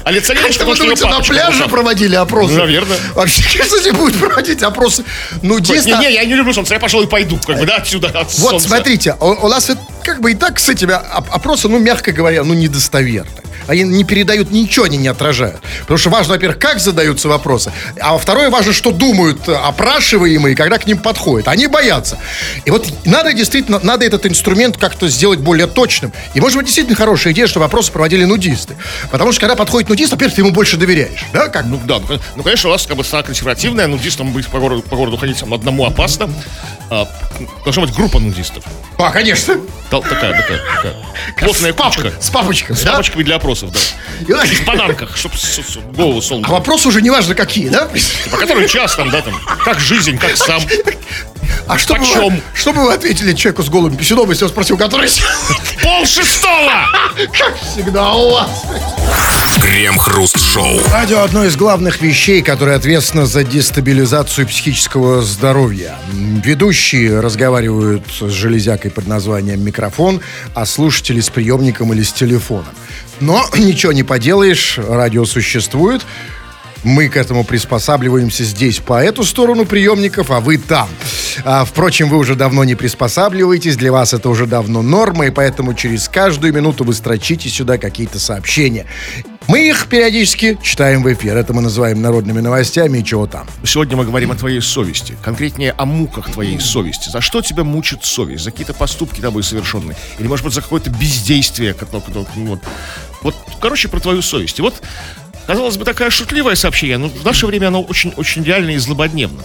[0.07, 2.53] А лица не видишь, Что вы думаете, на пляже проводили опросы?
[2.53, 2.97] Ну, наверное.
[3.13, 5.03] Вообще, кстати, будут проводить опросы.
[5.41, 5.99] Ну, действительно.
[5.99, 8.61] не, я не люблю солнце, я пошел и пойду, как бы, да, отсюда, от Вот,
[8.61, 9.69] смотрите, у, нас
[10.05, 13.41] как бы и так с этими оп- опросы, ну, мягко говоря, ну, недостоверны.
[13.67, 15.61] Они не передают ничего, они не отражают.
[15.81, 20.77] Потому что важно, во-первых, как задаются вопросы, а второе важно, что думают э, опрашиваемые, когда
[20.77, 21.47] к ним подходят.
[21.47, 22.17] Они боятся.
[22.65, 26.11] И вот надо действительно, надо этот инструмент как-то сделать более точным.
[26.33, 28.75] И, может быть, действительно хорошая идея, что вопросы проводили нудисты.
[29.11, 31.25] Потому что, когда подходит нудист, во-первых, ты ему больше доверяешь.
[31.33, 34.47] Да, как Ну да, ну, ну, конечно, у вас как бы страна консервативная, нудистам быть
[34.47, 36.29] по городу, по городу ходить одному опасно.
[36.89, 37.07] А,
[37.63, 38.63] должна быть группа нудистов.
[38.97, 39.55] А, конечно.
[39.89, 40.95] Тол- Такая, такая, такая.
[41.39, 42.13] Плотная с, кучка.
[42.19, 42.91] с папочками, С да?
[42.91, 43.71] папочками для опросов,
[44.27, 44.43] да.
[44.43, 45.35] И- В бананках, чтобы
[45.95, 46.49] голову А солнце.
[46.51, 47.89] вопросы уже не важно какие, да?
[48.31, 50.61] По которым час там, да, там, как жизнь, как сам.
[51.67, 54.77] А что бы, вы, что бы вы ответили человеку с голым писюном, если он спросил,
[54.77, 55.09] который...
[55.81, 56.71] Пол шестого!
[57.37, 58.49] Как всегда у вас.
[59.61, 60.79] Крем-хруст-шоу.
[60.91, 65.97] Радио одно из главных вещей, которое ответственно за дестабилизацию психического здоровья.
[66.13, 70.21] Ведущие разговаривают с железякой под названием микрофон,
[70.53, 72.65] а слушатели с приемником или с телефоном.
[73.19, 76.05] Но ничего не поделаешь, радио существует.
[76.83, 80.87] Мы к этому приспосабливаемся здесь по эту сторону приемников, а вы там.
[81.43, 85.73] А, впрочем, вы уже давно не приспосабливаетесь, для вас это уже давно норма, и поэтому
[85.73, 88.85] через каждую минуту вы строчите сюда какие-то сообщения.
[89.47, 91.37] Мы их периодически читаем в эфир.
[91.37, 93.47] Это мы называем народными новостями и чего там.
[93.65, 95.17] Сегодня мы говорим о твоей совести.
[95.23, 97.09] Конкретнее о муках твоей совести.
[97.09, 98.43] За что тебя мучит совесть?
[98.43, 99.95] За какие-то поступки тобой совершенные?
[100.19, 101.73] Или, может быть, за какое-то бездействие?
[101.73, 102.59] которое- ну,
[103.21, 104.59] Вот, короче, про твою совесть.
[104.59, 104.81] И вот,
[105.45, 109.43] казалось бы, такое шутливое сообщение, но в наше время оно очень-очень реально и злободневно.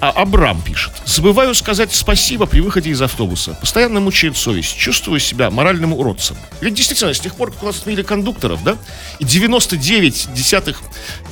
[0.00, 0.92] А Абрам пишет.
[1.06, 3.56] Забываю сказать спасибо при выходе из автобуса.
[3.60, 4.76] Постоянно мучает совесть.
[4.76, 6.36] Чувствую себя моральным уродцем.
[6.60, 8.76] Ведь действительно, с тех пор, как у нас отменили кондукторов, да,
[9.18, 10.82] и 99 десятых,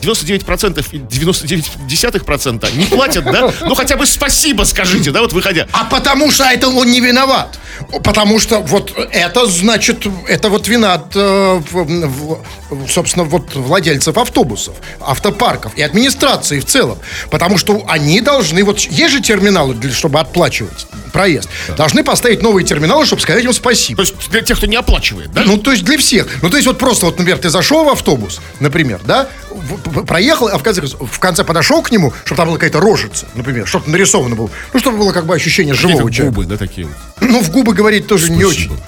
[0.03, 5.33] 99% и 99 десятых процента не платят, да, ну хотя бы спасибо скажите, да, вот
[5.33, 5.67] выходя.
[5.73, 7.59] А потому что это он не виноват.
[8.03, 14.75] Потому что вот это значит, это вот вина, э, в- в- собственно, вот владельцев автобусов,
[15.01, 16.99] автопарков и администрации в целом.
[17.31, 21.49] Потому что они должны, вот есть же терминалы, для, чтобы отплачивать проезд.
[21.77, 24.05] Должны поставить новые терминалы, чтобы сказать им спасибо.
[24.05, 25.43] То есть для тех, кто не оплачивает, да?
[25.45, 26.29] Ну, то есть для всех.
[26.43, 29.29] Ну, то есть вот просто, вот, например, ты зашел в автобус, например, да,
[30.07, 33.67] проехал, а в конце, в конце подошел к нему, чтобы там была какая-то рожица, например,
[33.67, 34.51] чтобы нарисовано было.
[34.73, 36.37] Ну, чтобы было как бы ощущение живого человека.
[36.37, 36.97] губы, да, такие вот.
[37.21, 38.73] Ну, в губы говорить тоже не Спасибо.
[38.73, 38.83] очень.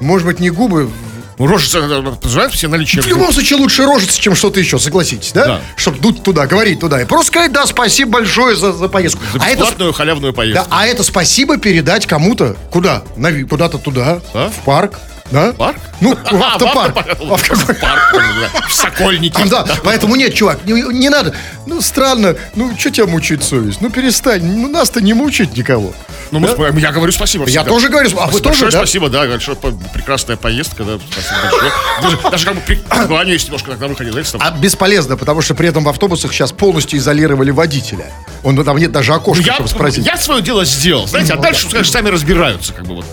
[0.00, 0.90] Может быть, не губы.
[1.38, 5.46] Рожица, э, называют все наличие В любом случае лучше рожица, чем что-то еще, согласитесь, да?
[5.46, 5.60] Да.
[5.76, 7.00] Чтобы дуть туда, говорить туда.
[7.00, 9.22] И просто сказать, да, спасибо большое за, за поездку.
[9.32, 10.66] за А это, бесплатную халявную да, поездку.
[10.70, 12.56] а это спасибо передать кому-то.
[12.70, 13.02] Куда?
[13.16, 14.20] На Куда-то туда.
[14.32, 14.50] А?
[14.50, 15.00] В парк.
[15.30, 15.52] Да?
[15.52, 15.78] Парк?
[16.00, 16.96] Ну, в А, автопарк.
[16.96, 17.18] автопарк.
[17.20, 19.44] А в какой- В парк, да, в Сокольнике.
[19.46, 21.34] Да, поэтому нет, чувак, не, надо.
[21.66, 22.36] Ну, странно.
[22.54, 23.80] Ну, что тебя мучает совесть?
[23.80, 24.44] Ну, перестань.
[24.44, 25.92] Ну, нас-то не мучить никого.
[26.30, 28.78] Ну, мы я говорю спасибо Я тоже говорю, а вы тоже, да?
[28.78, 29.56] спасибо, да, большое,
[29.92, 31.72] прекрасная поездка, да, спасибо большое.
[32.02, 35.68] Даже, даже как бы при- кланяюсь немножко, когда выходил, там, А бесполезно, потому что при
[35.68, 38.06] этом в автобусах сейчас полностью изолировали водителя.
[38.42, 40.06] Он там нет даже окошка, Ну, я, чтобы спросить.
[40.06, 43.06] я свое дело сделал, знаете, а дальше, скажешь, сами разбираются, как бы вот.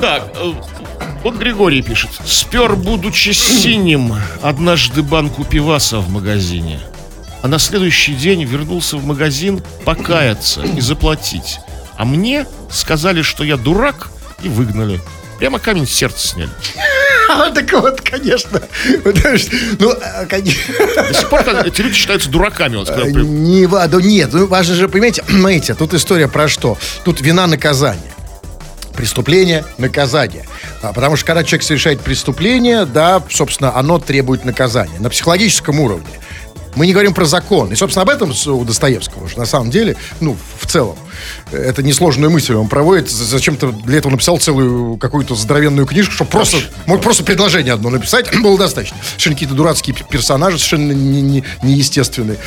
[0.00, 0.52] Так, э,
[1.22, 2.10] вот Григорий пишет.
[2.26, 6.80] Спер, будучи синим, однажды банку пиваса в магазине.
[7.42, 11.58] А на следующий день вернулся в магазин покаяться и заплатить.
[11.96, 14.10] А мне сказали, что я дурак,
[14.42, 15.00] и выгнали.
[15.38, 16.50] Прямо камень с сердца сняли.
[17.26, 18.60] А, так вот, конечно.
[19.78, 20.74] Ну, а, конечно.
[20.94, 22.76] До сих пор эти люди считаются дураками.
[22.76, 26.76] Вот, когда Не, да нет, ну, важно же, понимаете, смотрите, тут история про что?
[27.02, 28.13] Тут вина наказания.
[29.04, 30.46] Преступление, наказание.
[30.80, 36.08] А, потому что когда человек совершает преступление, да, собственно, оно требует наказания на психологическом уровне.
[36.76, 37.72] Мы не говорим про закон.
[37.72, 40.96] И, собственно, об этом у Достоевского уже на самом деле, ну, в целом.
[41.52, 43.10] Это несложную мысль он проводит.
[43.10, 48.26] Зачем-то для этого написал целую какую-то здоровенную книжку, чтобы просто, мог просто предложение одно написать,
[48.42, 48.96] было достаточно.
[49.10, 52.38] Совершенно какие-то дурацкие персонажи, совершенно не- не- неестественные.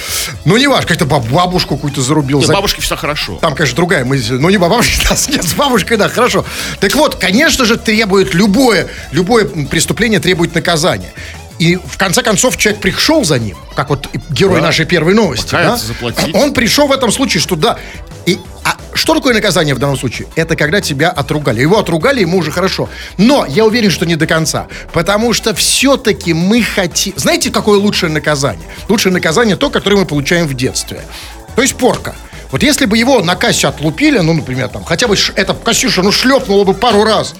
[0.45, 2.39] Ну, не важно, как-то баб- бабушку какую-то зарубил.
[2.39, 3.37] Нет, за- бабушки всегда хорошо.
[3.41, 4.33] там, конечно, другая мысль.
[4.33, 6.43] Ну, не бабушка, да, нет, с бабушкой, да, хорошо.
[6.79, 11.13] Так вот, конечно же, требует любое, любое преступление требует наказания.
[11.59, 14.67] И в конце концов человек пришел за ним, как вот герой Да.
[14.67, 15.51] нашей первой новости.
[15.51, 15.75] Да?
[15.75, 16.35] заплатить.
[16.35, 17.77] Он пришел в этом случае, что да.
[18.25, 20.27] И, а что такое наказание в данном случае?
[20.35, 21.61] Это когда тебя отругали.
[21.61, 22.89] Его отругали, ему уже хорошо.
[23.17, 24.67] Но я уверен, что не до конца.
[24.93, 27.13] Потому что все-таки мы хотим...
[27.15, 28.67] Знаете, какое лучшее наказание?
[28.89, 31.01] Лучшее наказание то, которое мы получаем в детстве.
[31.55, 32.15] То есть порка.
[32.51, 36.11] Вот если бы его на кассе отлупили, ну, например, там, хотя бы эта Касюша, ну,
[36.11, 37.33] шлепнула бы пару раз,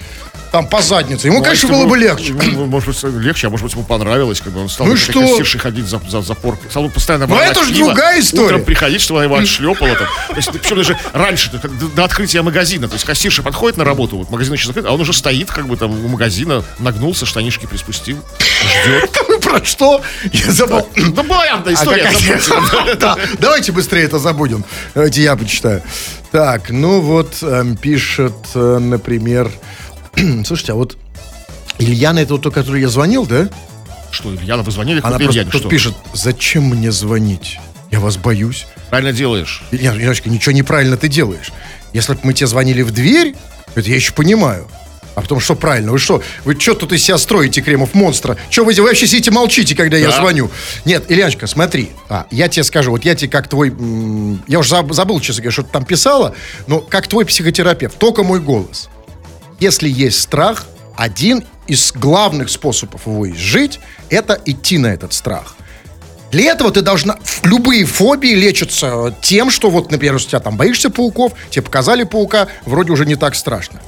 [0.52, 2.34] там, по заднице, ему, Ну, а конечно, было бы легче.
[2.34, 5.20] ну, может быть, легче, а может быть, ему понравилось, как бы он стал Ну что?
[5.20, 6.70] кассиршей ходить за, за, за поркой.
[6.70, 8.46] Стал постоянно Ну, воровать это ж пиво, другая история.
[8.46, 9.96] Утром приходить, чтобы она его отшлепала.
[9.96, 10.08] Там.
[10.30, 12.88] То есть, причем даже раньше, до, до открытия магазина.
[12.88, 15.68] То есть кассирша подходит на работу, вот магазин еще закрыт, а он уже стоит, как
[15.68, 18.18] бы там у магазина, нагнулся, штанишки приспустил,
[18.84, 19.18] ждет.
[19.42, 20.02] Про что?
[20.32, 20.88] Я забыл.
[20.96, 22.12] Ну, была А история.
[23.00, 24.64] Да, Давайте быстрее это забудем.
[24.94, 25.82] Давайте я почитаю.
[26.32, 29.52] Так, ну вот эм, пишет, э, например...
[30.46, 30.98] Слушайте, а вот
[31.80, 33.50] Ильяна, это вот то, который я звонил, да?
[34.12, 35.00] Что, Ильяна, вы звонили?
[35.04, 35.70] Она просто Ильяне, что?
[35.70, 37.60] пишет, зачем мне звонить?
[37.92, 38.66] Я вас боюсь.
[38.90, 39.64] Правильно делаешь.
[39.72, 41.52] Нет, Яночка, ничего неправильно ты делаешь.
[41.94, 43.36] Если бы мы тебе звонили в дверь,
[43.76, 44.68] это я еще понимаю.
[45.16, 45.92] А потом что правильно?
[45.92, 46.22] Вы что?
[46.46, 48.38] Вы что тут из себя строите, Кремов, монстра?
[48.52, 50.18] Что вы, вы вообще сидите молчите, когда я Да.
[50.20, 50.52] звоню?
[50.86, 51.90] Нет, Ильяночка, смотри.
[52.08, 53.74] А, я тебе скажу, вот я тебе как твой...
[54.48, 56.36] я уже заб- забыл, честно говоря, что ты там писала,
[56.68, 58.90] но как твой психотерапевт, только мой голос.
[59.60, 60.66] Если есть страх,
[60.96, 65.56] один из главных способов его изжить, это идти на этот страх.
[66.32, 67.18] Для этого ты должна...
[67.44, 72.48] Любые фобии лечатся тем, что вот, например, если тебя там боишься пауков, тебе показали паука,
[72.66, 73.82] вроде уже не так страшно.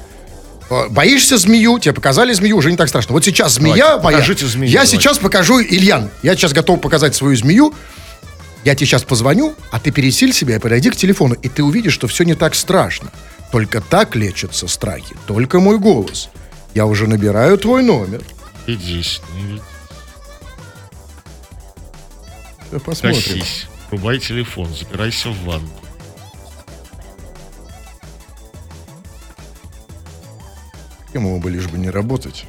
[0.70, 3.12] Э, Боишься змею, тебе показали змею, уже не так страшно.
[3.12, 4.16] Вот сейчас змея Давайте, моя.
[4.16, 4.96] покажите змею, я давайте.
[4.96, 7.74] сейчас покажу, Ильян, я сейчас готов показать свою змею.
[8.64, 11.94] Я тебе сейчас позвоню, а ты пересиль себя и подойди к телефону, и ты увидишь,
[11.94, 13.10] что все не так страшно.
[13.52, 15.16] Только так лечатся страхи.
[15.26, 16.28] Только мой голос.
[16.74, 18.22] Я уже набираю твой номер.
[18.66, 19.60] Иди с ней,
[22.70, 23.16] Да Посмотрим.
[23.20, 23.66] косись.
[23.90, 25.68] Рубай телефон, запирайся в ванну.
[31.12, 32.44] Ему бы лишь бы не работать.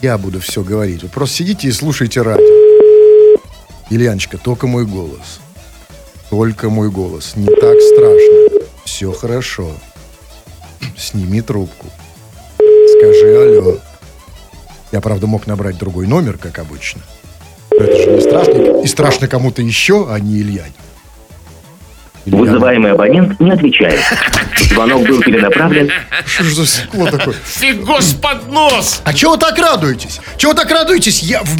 [0.00, 1.02] Я буду все говорить.
[1.02, 2.44] Вы просто сидите и слушайте радио.
[3.90, 5.40] Ильяночка, только мой голос.
[6.30, 7.32] Только мой голос.
[7.34, 8.47] Не так страшно.
[8.98, 9.70] Все хорошо.
[10.96, 11.86] Сними трубку.
[12.56, 13.78] Скажи алло.
[14.90, 17.02] Я, правда, мог набрать другой номер, как обычно.
[17.70, 18.82] Но это же не страшно.
[18.82, 20.72] И страшно кому-то еще, а не Ильяне.
[22.30, 24.00] Вызываемый абонент не отвечает.
[24.58, 25.90] Звонок был перенаправлен.
[26.26, 27.34] Что же за стекло такое?
[27.44, 29.00] Фигос под нос!
[29.04, 30.20] А чего вы так радуетесь?
[30.36, 31.22] Чего вы так радуетесь?
[31.22, 31.56] Я в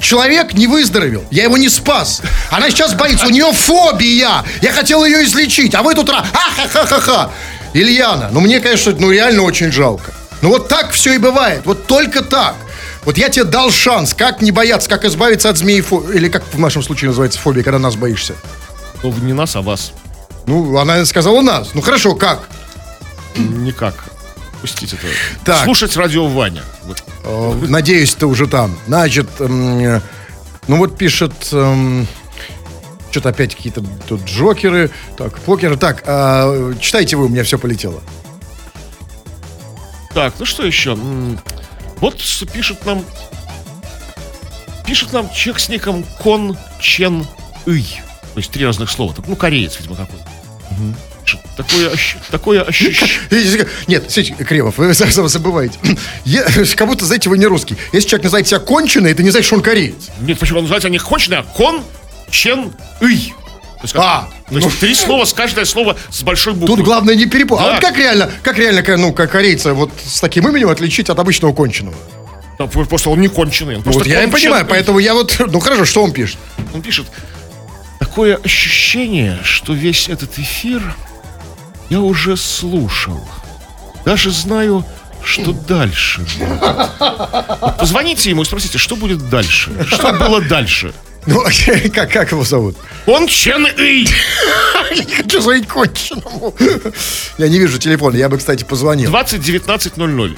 [0.00, 1.24] человек не выздоровел.
[1.30, 2.22] Я его не спас.
[2.50, 3.26] Она сейчас боится.
[3.26, 4.44] У нее фобия.
[4.60, 5.74] Я хотел ее излечить.
[5.74, 6.10] А вы тут...
[6.10, 7.30] Ха-ха-ха-ха-ха.
[7.72, 10.12] Ильяна, ну мне, конечно, ну реально очень жалко.
[10.42, 11.62] Ну вот так все и бывает.
[11.64, 12.54] Вот только так.
[13.04, 16.44] Вот я тебе дал шанс, как не бояться, как избавиться от змеи, фо- или как
[16.52, 18.34] в нашем случае называется фобия, когда нас боишься.
[19.02, 19.92] Ну, не нас, а вас.
[20.46, 21.70] Ну, она сказала нас.
[21.74, 22.48] Ну хорошо, как?
[23.36, 23.94] Никак.
[24.60, 25.02] Пустить это.
[25.44, 25.64] Так.
[25.64, 26.62] Слушать радио Ваня.
[26.84, 27.02] Вот.
[27.24, 28.76] Э, Надеюсь, ты уже там.
[28.86, 30.00] Значит, м, э,
[30.68, 31.32] ну вот пишет...
[33.10, 34.90] что-то опять какие-то тут джокеры.
[35.16, 35.76] Так, покеры.
[35.76, 38.02] Так, а, читайте вы, у меня все полетело.
[40.12, 40.96] Так, ну что еще?
[42.00, 42.16] Вот
[42.52, 43.04] пишет нам...
[44.86, 47.26] Пишет нам человек с ником Кон Чен
[47.66, 48.00] Ый.
[48.34, 49.14] То есть три разных слова.
[49.26, 50.26] Ну, кореец, видимо, какой-то.
[51.56, 53.66] Такое, ощ- такое ощущение...
[53.86, 54.04] Нет,
[54.46, 55.78] Кремов, вы сразу забываете.
[56.24, 56.44] Я-
[56.76, 57.76] как будто, знаете, вы не русский.
[57.92, 59.94] Если человек называет себя конченый, ты не знаешь, что он кореец.
[60.20, 61.82] Нет, почему он называется не конченый, а Кон
[62.30, 63.32] Чен Ый.
[63.76, 66.76] То есть, А, то есть три слова, с каждое слово с большой буквы.
[66.76, 67.64] Тут главное не перепутать.
[67.64, 67.74] А Да.
[67.74, 71.52] вот как реально, как реально, ну, как корейца вот с таким именем отличить от обычного
[71.52, 71.96] конченого?
[72.58, 73.76] Да, просто он не конченый.
[73.76, 76.38] он Ну, вот я и понимаю, поэтому я вот, ну хорошо, что он пишет?
[76.72, 77.06] Он пишет,
[78.14, 80.80] такое ощущение, что весь этот эфир
[81.90, 83.20] я уже слушал.
[84.04, 84.84] Даже знаю,
[85.24, 86.60] что дальше будет.
[87.60, 89.72] Вот Позвоните ему и спросите, что будет дальше?
[89.88, 90.94] Что было дальше?
[91.26, 91.42] Ну,
[91.92, 92.76] как, как его зовут?
[93.06, 94.08] Он Чен Ый.
[94.94, 96.54] Я не хочу звонить конченому.
[97.36, 98.16] Я не вижу телефона.
[98.16, 99.12] Я бы, кстати, позвонил.
[99.12, 99.98] 2019.00.
[100.28, 100.36] М,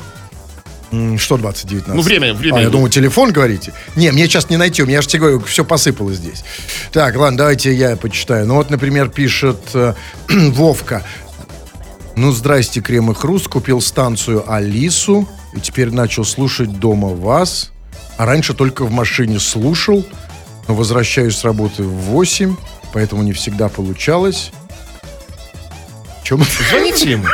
[1.18, 1.94] Что 2019?
[1.94, 2.58] Ну, время, время.
[2.58, 3.72] А, я думаю, телефон говорите?
[3.96, 4.82] Не, мне сейчас не найти.
[4.82, 6.44] У меня же тебе говорю, все посыпалось здесь.
[6.92, 8.46] Так, ладно, давайте я почитаю.
[8.46, 9.94] Ну вот, например, пишет э,
[10.28, 11.04] Вовка.
[12.14, 13.48] Ну, здрасте, Крем и Хруст.
[13.48, 15.28] Купил станцию Алису.
[15.54, 17.72] И теперь начал слушать дома вас.
[18.16, 20.04] А раньше только в машине слушал.
[20.68, 22.56] Но возвращаюсь с работы в 8.
[22.92, 24.52] Поэтому не всегда получалось.
[26.22, 27.26] Чем Звоните ему.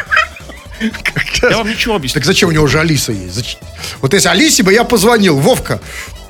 [1.42, 2.20] Я вам ничего объясню.
[2.20, 3.58] Так зачем у него уже Алиса есть?
[4.00, 5.80] Вот если Алисе бы я позвонил, Вовка,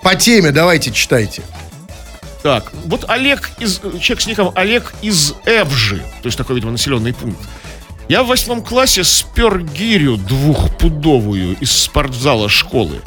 [0.03, 1.43] по теме давайте читайте.
[2.43, 3.79] Так, вот Олег из...
[4.01, 6.03] Человек с ником Олег из Эвжи.
[6.23, 7.41] То есть такой, видимо, населенный пункт.
[8.09, 13.01] Я в восьмом классе спер гирю двухпудовую из спортзала школы.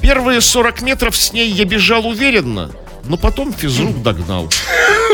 [0.00, 2.70] Первые 40 метров с ней я бежал уверенно,
[3.04, 4.50] но потом физрук догнал.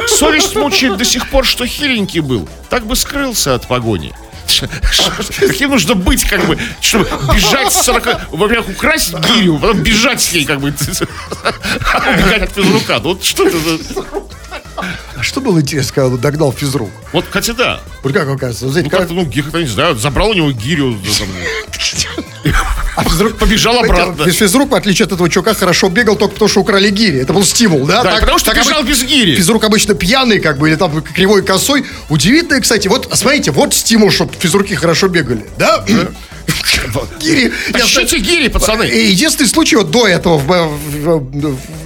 [0.08, 2.48] Совесть мучает до сих пор, что хиленький был.
[2.68, 4.12] Так бы скрылся от погони.
[5.38, 8.30] Каким нужно быть, как бы, чтобы бежать с 40...
[8.32, 12.98] Во-первых, украсть гирю, потом бежать с ней, как бы, убегать от физрука.
[13.02, 13.78] Ну вот что это за...
[15.16, 16.90] А что было интересно, когда он догнал физрук?
[17.12, 17.80] Вот, кстати, да.
[18.02, 18.68] Вот как оказывается?
[18.70, 20.98] Знаете, Ну, как-то, ну, как-то, не знаю, забрал у него гирю.
[23.02, 24.24] да, а физрук побежал обратно.
[24.24, 27.20] Физ- Физрук, в отличие от этого чувака, хорошо бегал только потому, что украли гири.
[27.20, 28.02] Это был стимул, да?
[28.02, 29.34] Да, Так- потому что так бежал без гири.
[29.36, 31.84] Физрук обычно пьяный, как бы, или там кривой косой.
[32.08, 35.84] Удивительно, кстати, вот, смотрите, вот стимул, чтобы физруки хорошо бегали, да?
[37.20, 37.52] Гири.
[37.72, 38.84] Тащите гири, пацаны.
[38.84, 40.40] И единственный случай вот до этого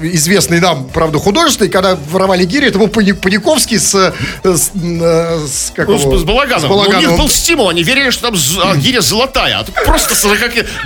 [0.02, 3.94] известный нам, правда, художественный, когда воровали гири, это был Пани- Паниковский с,
[4.42, 6.18] с, э, с, как Ну, с, его?
[6.18, 6.60] с Балаганом.
[6.60, 9.58] С Но У них был стимул, они верили, что там а, гиря золотая.
[9.60, 10.40] А тут просто 40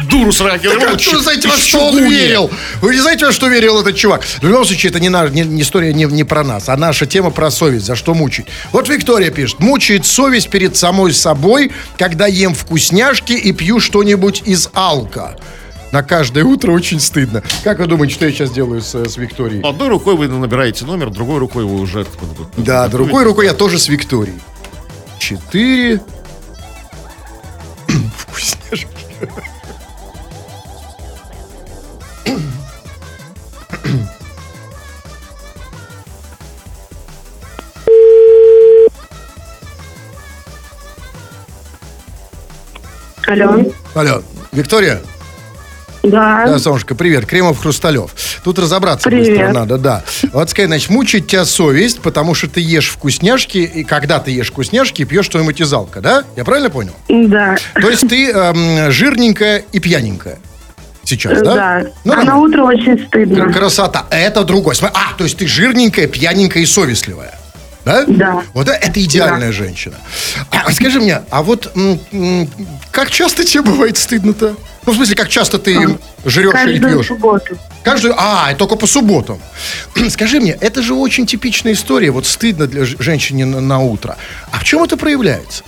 [0.09, 2.51] дуру 40 Так, а Вы знаете, во что он верил?
[2.81, 4.25] Вы не знаете, во что верил этот чувак?
[4.25, 7.07] В любом случае, это не, наш, не, не история не, не про нас, а наша
[7.07, 7.87] тема про совесть.
[7.87, 8.47] За что мучить?
[8.73, 9.61] Вот Виктория пишет.
[9.61, 15.37] Мучает совесть перед самой собой, когда ем вкусняшки и пью что-нибудь из алка.
[15.93, 17.43] На каждое утро очень стыдно.
[17.65, 19.63] Как вы думаете, что я сейчас делаю с, с Викторией?
[19.63, 22.07] Одной рукой вы набираете номер, другой рукой вы уже...
[22.57, 24.39] Да, другой рукой я тоже с Викторией.
[25.19, 26.01] Четыре.
[28.17, 28.89] Вкусняшки.
[43.29, 43.62] Алло.
[43.95, 45.03] Алло, Виктория?
[46.03, 46.47] Да.
[46.47, 47.27] Да, солнышко, привет.
[47.27, 48.11] Кремов Хрусталев.
[48.43, 49.29] Тут разобраться Привет.
[49.29, 50.03] быстро надо, да.
[50.33, 54.51] Вот сказать, значит, мучает тебя совесть, потому что ты ешь вкусняшки, и когда ты ешь
[54.51, 56.25] вкусняшки, пьешь что-нибудь из алка, да?
[56.37, 56.93] Я правильно понял?
[57.09, 57.57] Да.
[57.75, 60.38] То есть ты эм, жирненькая и пьяненькая
[61.05, 61.55] сейчас, да?
[61.55, 61.87] Да.
[62.05, 63.53] Ну, а на утро очень стыдно.
[63.53, 64.07] Красота.
[64.11, 64.75] Это другой.
[64.81, 67.38] А, то есть ты жирненькая, пьяненькая и совестливая.
[67.88, 68.05] Да?
[68.07, 68.42] Да.
[68.53, 69.96] Вот это, это идеальная женщина.
[70.51, 71.72] А, скажи мне, а вот
[72.90, 74.57] как часто тебе бывает стыдно-то?
[74.85, 77.07] Ну, в смысле, как часто ты жрешь или Каждую пьешь?
[77.07, 77.57] субботу.
[77.83, 78.14] Каждую...
[78.18, 79.38] А, только по субботам.
[80.11, 82.11] Скажи мне, это же очень типичная история.
[82.11, 84.16] Вот стыдно для ж- женщине на, на утро.
[84.51, 85.64] А в чем это проявляется?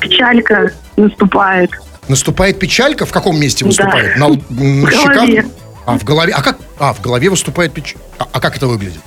[0.00, 1.70] Печалька наступает.
[2.08, 3.06] Наступает печалька?
[3.06, 3.68] В каком месте Да.
[3.68, 4.16] выступает?
[4.16, 5.14] На, л- на В щеках?
[5.14, 5.46] голове.
[5.86, 6.32] А, в голове.
[6.34, 6.58] А как?
[6.78, 8.00] А, в голове выступает печаль.
[8.18, 9.00] А, а как это выглядит?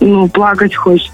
[0.00, 1.10] Ну, плакать хочет.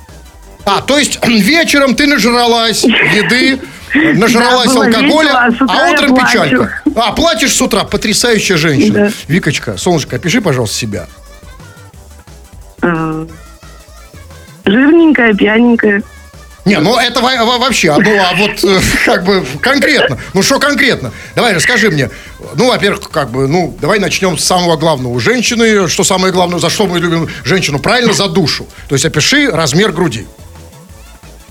[0.64, 3.60] А, то есть вечером ты нажралась еды,
[4.18, 6.82] нажралась Да, алкоголя, весело, а а утром печалька.
[6.96, 7.84] А, плачешь с утра.
[7.84, 9.06] Потрясающая женщина.
[9.06, 9.10] Да.
[9.28, 11.06] Викочка, солнышко, опиши, пожалуйста, себя.
[12.80, 13.26] А,
[14.64, 16.02] Жирненькая, пьяненькая.
[16.64, 20.60] Не, ну это во- во- вообще, ну а вот э, как бы конкретно, ну что
[20.60, 21.10] конкретно?
[21.34, 22.08] Давай расскажи мне,
[22.54, 25.12] ну, во-первых, как бы, ну, давай начнем с самого главного.
[25.12, 27.80] У женщины, что самое главное, за что мы любим женщину?
[27.80, 28.68] Правильно, за душу.
[28.88, 30.24] То есть опиши размер груди.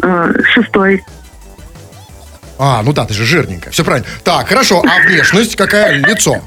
[0.02, 1.04] А, Шестой.
[2.58, 4.08] А, ну да, ты же жирненькая, все правильно.
[4.24, 5.92] Так, хорошо, а внешность какая?
[5.94, 6.38] Лицо.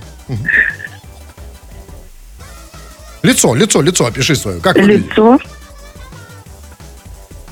[3.22, 4.61] Лицо, лицо, лицо, опиши свое.
[4.61, 5.11] Как выглядит?
[5.11, 5.38] Лицо.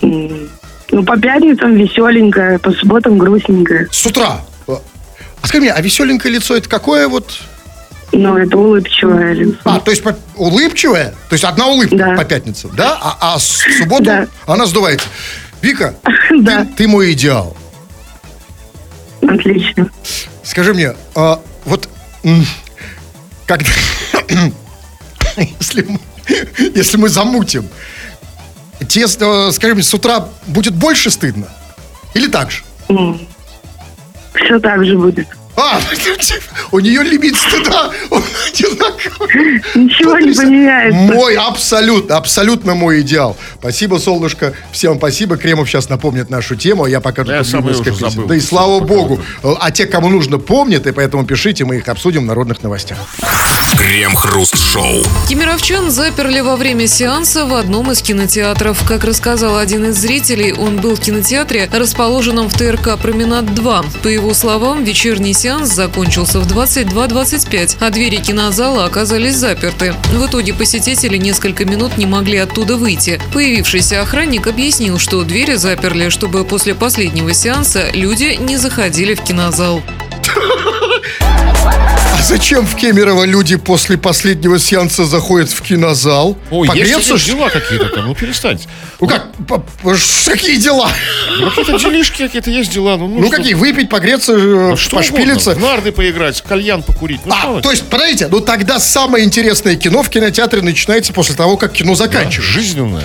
[0.02, 0.50] М,
[0.92, 3.88] Ну, по пятницам веселенькая, по субботам грустненькая.
[3.90, 4.40] С утра.
[4.68, 7.40] А скажи мне, а веселенькое лицо это какое вот?
[8.12, 9.56] Ну, это улыбчивое лицо.
[9.64, 11.14] А, то есть по- улыбчивая?
[11.28, 12.14] То есть одна улыбка Да.
[12.14, 12.96] по пятницам, да?
[13.00, 14.26] А, а с- субботу Да.
[14.46, 15.08] она сдувается.
[15.62, 15.94] Вика,
[16.42, 16.64] Да.
[16.66, 17.56] ты, ты мой идеал.
[19.26, 19.88] Отлично.
[20.44, 21.88] Скажи мне, а, вот
[23.46, 23.64] когда...
[25.36, 25.98] если, мы,
[26.74, 27.66] если мы замутим,
[28.84, 31.46] тебе, э, скажи мне, с утра будет больше стыдно?
[32.14, 32.62] Или так же?
[34.34, 35.28] Все так же будет.
[35.56, 35.80] А,
[36.72, 39.62] у нее лимит стыда, он одинаковый.
[39.74, 41.14] Ничего не поменяется.
[41.14, 43.36] Мой, абсолютно, абсолютно мой идеал.
[43.58, 44.54] Спасибо, солнышко.
[44.72, 45.36] Всем спасибо.
[45.36, 48.26] Кремов сейчас напомнит нашу тему, а я пока Да я сам уже забыл.
[48.26, 49.20] Да и слава богу.
[49.42, 52.98] А те, кому нужно, помнят, и поэтому пишите, мы их обсудим в народных новостях.
[53.76, 55.02] Крем-хруст-шоу.
[55.28, 58.86] Кемеровчан заперли во время сеанса в одном из кинотеатров.
[58.86, 64.02] Как рассказал один из зрителей, он был в кинотеатре, расположенном в ТРК «Променад-2».
[64.02, 69.92] По его словам, вечерний сеанс закончился в 22.25, а двери кинозала оказались заперты.
[70.12, 73.20] В итоге посетители несколько минут не могли оттуда выйти.
[73.32, 79.82] Появившийся охранник объяснил, что двери заперли, чтобы после последнего сеанса люди не заходили в кинозал.
[81.54, 86.36] А зачем в Кемерово люди после последнего сеанса заходят в кинозал?
[86.50, 88.68] Ой, Погреться, есть дела какие-то там, ну перестаньте.
[89.00, 89.64] Ну как, по-
[89.96, 90.88] ш- какие дела?
[91.40, 92.96] Ну, какие-то делишки какие-то есть дела.
[92.96, 95.50] Ну, Ну что- какие, выпить, погреться, э, ну, что пошпилиться?
[95.52, 95.66] угодно.
[95.66, 97.20] В нарды поиграть, кальян покурить.
[97.24, 101.56] Ну, А, то есть, подождите, ну тогда самое интересное кино в кинотеатре начинается после того,
[101.56, 102.42] как кино Да, заканчивается.
[102.42, 103.04] жизненное.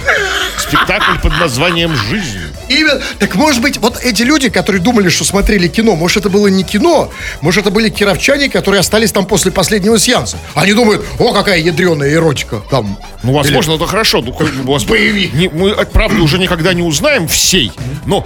[0.59, 2.39] Спектакль под названием «Жизнь».
[2.69, 3.01] Именно.
[3.19, 6.63] Так может быть, вот эти люди, которые думали, что смотрели кино, может это было не
[6.63, 10.37] кино, может это были кировчане, которые остались там после последнего сеанса.
[10.53, 12.97] Они думают, о, какая ядреная эротика там.
[13.23, 14.21] Ну, возможно, это хорошо.
[14.21, 15.33] Ну, как бы у вас Боевик.
[15.33, 17.71] Не- мы, правда, уже никогда не узнаем всей,
[18.05, 18.25] но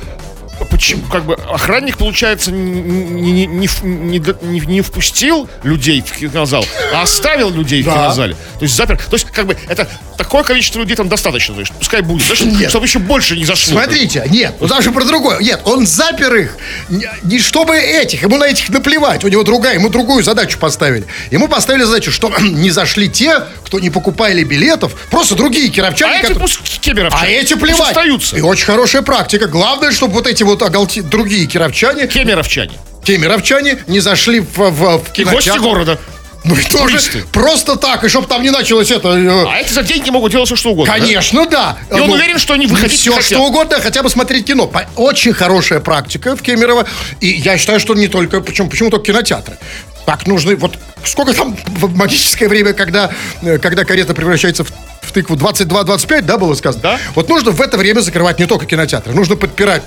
[0.65, 4.19] почему, как бы, охранник, получается, не, не, не, в- не
[4.65, 7.93] не- впустил людей в кинозал, а оставил людей в Да.
[7.93, 8.34] кинозале.
[8.36, 8.97] То есть запер.
[8.97, 12.41] То есть, как бы, это такое количество людей там достаточно, то есть, пускай будет, знаешь,
[12.41, 12.69] Нет.
[12.69, 13.74] чтобы еще больше не зашло.
[13.74, 15.39] Смотрите, нет, ну даже про другое.
[15.39, 16.58] Нет, он запер их,
[17.24, 19.24] не, чтобы этих, ему на этих наплевать.
[19.24, 21.05] У него другая, ему другую задачу поставили.
[21.32, 26.20] Ему поставили задачу, что не зашли те, кто не покупали билетов, просто другие А кировчане,
[26.20, 27.24] эти которые- пусть кемеровчане.
[27.24, 27.89] А эти плевать.
[27.89, 28.36] остаются.
[28.38, 29.47] И очень хорошая практика.
[29.47, 31.02] Главное, чтобы вот эти вот оголти...
[31.02, 32.74] другие кировчане, Кемеровчане.
[33.04, 35.60] кемеровчане, не зашли в, в, в И гости кинотеатр.
[35.62, 35.99] города.
[36.43, 37.24] Ну и тоже Туристы.
[37.32, 39.10] просто так, и чтобы там не началось это...
[39.10, 40.91] э, А эти за деньги могут делать все, что угодно.
[40.91, 40.99] да?
[40.99, 41.78] Конечно, да.
[41.95, 43.26] И он уверен, что они выходить Все, хотят.
[43.26, 44.72] что угодно, хотя бы смотреть кино.
[44.95, 46.88] Очень хорошая практика в Кемерово.
[47.20, 48.41] И я считаю, что не только...
[48.41, 49.58] Почему, почему только кинотеатры?
[50.08, 50.56] Так нужны...
[50.56, 53.12] Вот сколько там в магическое время, когда,
[53.43, 54.72] э, когда карета превращается в,
[55.02, 55.36] в тыкву?
[55.36, 56.82] 22-25, да, было сказано?
[56.82, 56.99] Да.
[57.14, 59.14] Вот нужно в это время закрывать не только кинотеатры.
[59.14, 59.84] Нужно подпирать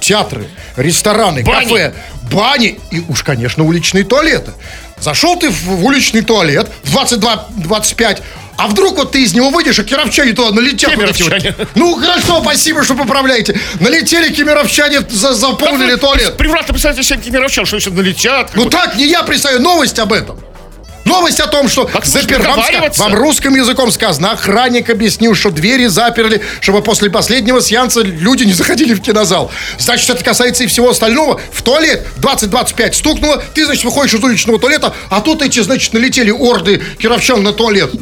[0.00, 1.68] театры, рестораны, Бани.
[1.68, 1.94] кафе,
[2.30, 4.52] бани и уж, конечно, уличные туалеты.
[4.98, 8.22] Зашел ты в, уличный туалет в 22-25,
[8.56, 10.92] а вдруг вот ты из него выйдешь, а кировчане туда налетят.
[10.92, 11.14] эти вот.
[11.16, 11.54] Кемеровчане.
[11.74, 13.58] Ну, хорошо, спасибо, что поправляете.
[13.80, 16.36] Налетели кемеровчане, за- заполнили вы туалет.
[16.36, 18.50] Превратно представьте себе кемеровчан, что если налетят.
[18.54, 20.38] Ну так, не я представляю, новость об этом.
[21.12, 22.38] Новость о том, что запер...
[22.38, 28.44] нужно вам, русским языком сказано, охранник объяснил, что двери заперли, чтобы после последнего сеанса люди
[28.44, 29.50] не заходили в кинозал.
[29.78, 31.40] Значит, это касается и всего остального.
[31.52, 36.30] В туалет 20-25 стукнуло, ты, значит, выходишь из уличного туалета, а тут эти, значит, налетели
[36.30, 37.92] орды кировчан на туалет.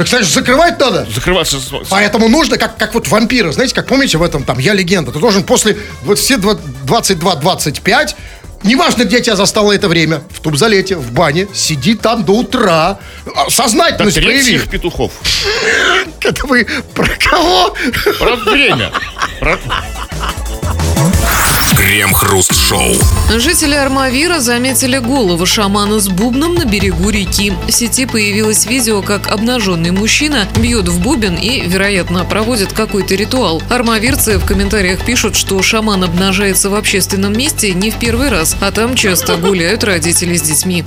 [0.00, 1.06] Так, значит, закрывать надо?
[1.14, 1.58] Закрываться.
[1.90, 5.18] Поэтому нужно, как, как вот вампиры, знаете, как помните в этом там «Я легенда», ты
[5.18, 8.14] должен после 22-25,
[8.62, 12.98] неважно, где тебя застало это время, в тубзалете, в бане, сиди там до утра,
[13.34, 14.42] а, До сознательность прояви.
[14.42, 15.12] третьих петухов.
[16.20, 17.74] Это вы про кого?
[18.18, 18.90] Про время.
[19.40, 19.58] Про-
[21.80, 22.94] Крем-хруст-шоу.
[23.38, 27.54] Жители Армавира заметили голову шамана с бубном на берегу реки.
[27.66, 33.62] В сети появилось видео, как обнаженный мужчина бьет в бубен и, вероятно, проводит какой-то ритуал.
[33.70, 38.70] Армавирцы в комментариях пишут, что шаман обнажается в общественном месте не в первый раз, а
[38.72, 40.84] там часто гуляют родители с детьми.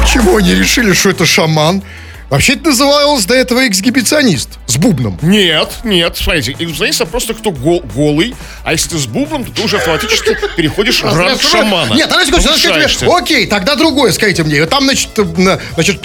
[0.00, 1.82] Почему они решили, что это шаман?
[2.28, 5.16] Вообще это называлось до этого эксгибиционист с бубном.
[5.22, 9.62] Нет, нет, смотрите, иллюзионист просто кто гол- голый, а если ты с бубном, то ты
[9.62, 11.94] уже автоматически переходишь в ранг шамана.
[11.94, 13.04] Нет, Алексей Николаевич, Повышаешься.
[13.04, 14.66] мне, окей, тогда другое скажите мне.
[14.66, 16.04] Там, значит, э, на- значит,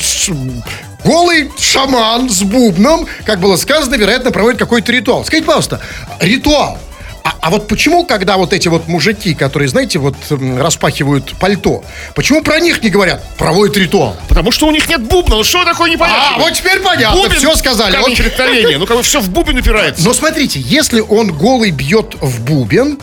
[1.03, 5.25] голый шаман с бубном, как было сказано, вероятно, проводит какой-то ритуал.
[5.25, 5.81] Скажите, пожалуйста,
[6.19, 6.77] ритуал.
[7.23, 11.83] А, а вот почему, когда вот эти вот мужики, которые, знаете, вот распахивают пальто,
[12.15, 13.23] почему про них не говорят?
[13.37, 14.15] Проводят ритуал.
[14.27, 16.35] Потому что у них нет бубна, ну что такое непонятно?
[16.35, 17.97] А, вот теперь понятно, все сказали.
[17.97, 18.15] Вот.
[18.17, 18.77] преткновения.
[18.77, 20.03] Ну, как бы все в бубен упирается.
[20.03, 22.97] Но смотрите, если он голый бьет в бубен,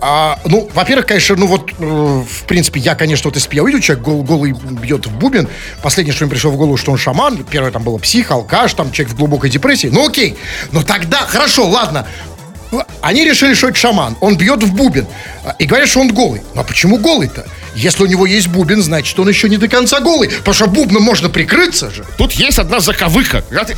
[0.00, 3.62] а, ну, во-первых, конечно, ну вот, э, в принципе, я, конечно, вот если бы я
[3.62, 5.48] увидел, человек гол- голый бьет в бубен,
[5.82, 8.92] последнее, что мне пришло в голову, что он шаман, первое там было псих, алкаш, там
[8.92, 10.36] человек в глубокой депрессии, ну окей,
[10.72, 12.06] но тогда, хорошо, ладно,
[13.00, 15.06] они решили, что это шаман, он бьет в бубен,
[15.44, 16.42] а, и говорят, что он голый.
[16.54, 17.46] Ну а почему голый-то?
[17.74, 21.02] Если у него есть бубен, значит, он еще не до конца голый, потому что бубном
[21.02, 22.04] можно прикрыться же.
[22.18, 23.42] Тут есть одна заковыка.
[23.48, 23.76] Когда ты-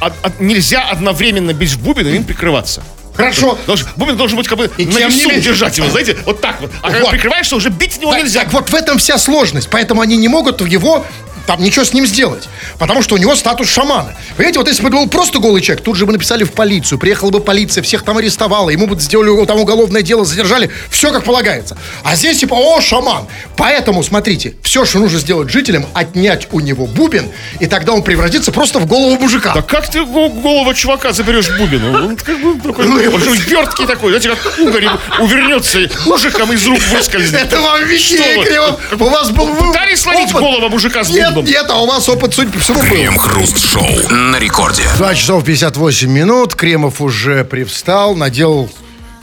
[0.00, 2.82] од- од- нельзя одновременно бить в бубен и им прикрываться.
[3.14, 3.58] Хорошо.
[3.66, 6.40] Должен- бубен должен быть как бы И на не весу менее- держать его, знаете, вот
[6.42, 6.70] так вот.
[6.82, 7.10] А когда Вот.
[7.12, 8.40] прикрываешься, уже бить в него Так, нельзя.
[8.44, 9.68] так вот в этом вся сложность.
[9.70, 11.06] Поэтому они не могут его
[11.46, 12.48] там ничего с ним сделать.
[12.78, 14.14] Потому что у него статус шамана.
[14.36, 16.98] Понимаете, вот если бы это был просто голый человек, тут же бы написали в полицию,
[16.98, 21.24] приехала бы полиция, всех там арестовала, ему бы сделали там уголовное дело, задержали, все как
[21.24, 21.76] полагается.
[22.02, 23.26] А здесь типа, о, шаман.
[23.56, 27.30] Поэтому, смотрите, все, что нужно сделать жителям, отнять у него бубен,
[27.60, 29.52] и тогда он превратится просто в голову мужика.
[29.54, 31.84] Да как ты го- голову чувака заберешь бубен?
[31.84, 34.88] Он он как бы такой, он же верткий такой, знаете, как угорь
[35.20, 37.40] увернется, ужиком из рук выскользнет.
[37.42, 37.80] Это вам?
[37.86, 38.80] Криво.
[38.98, 41.52] У вас был вы- Пытались словить голову мужика с Нет, бубном?
[41.52, 42.86] нет, а у вас опыт, судя по всему, был.
[42.86, 44.82] Крем-хруст-шоу на рекорде.
[44.96, 46.54] 2 часов 58 минут.
[46.54, 48.70] Кремов уже привстал, надел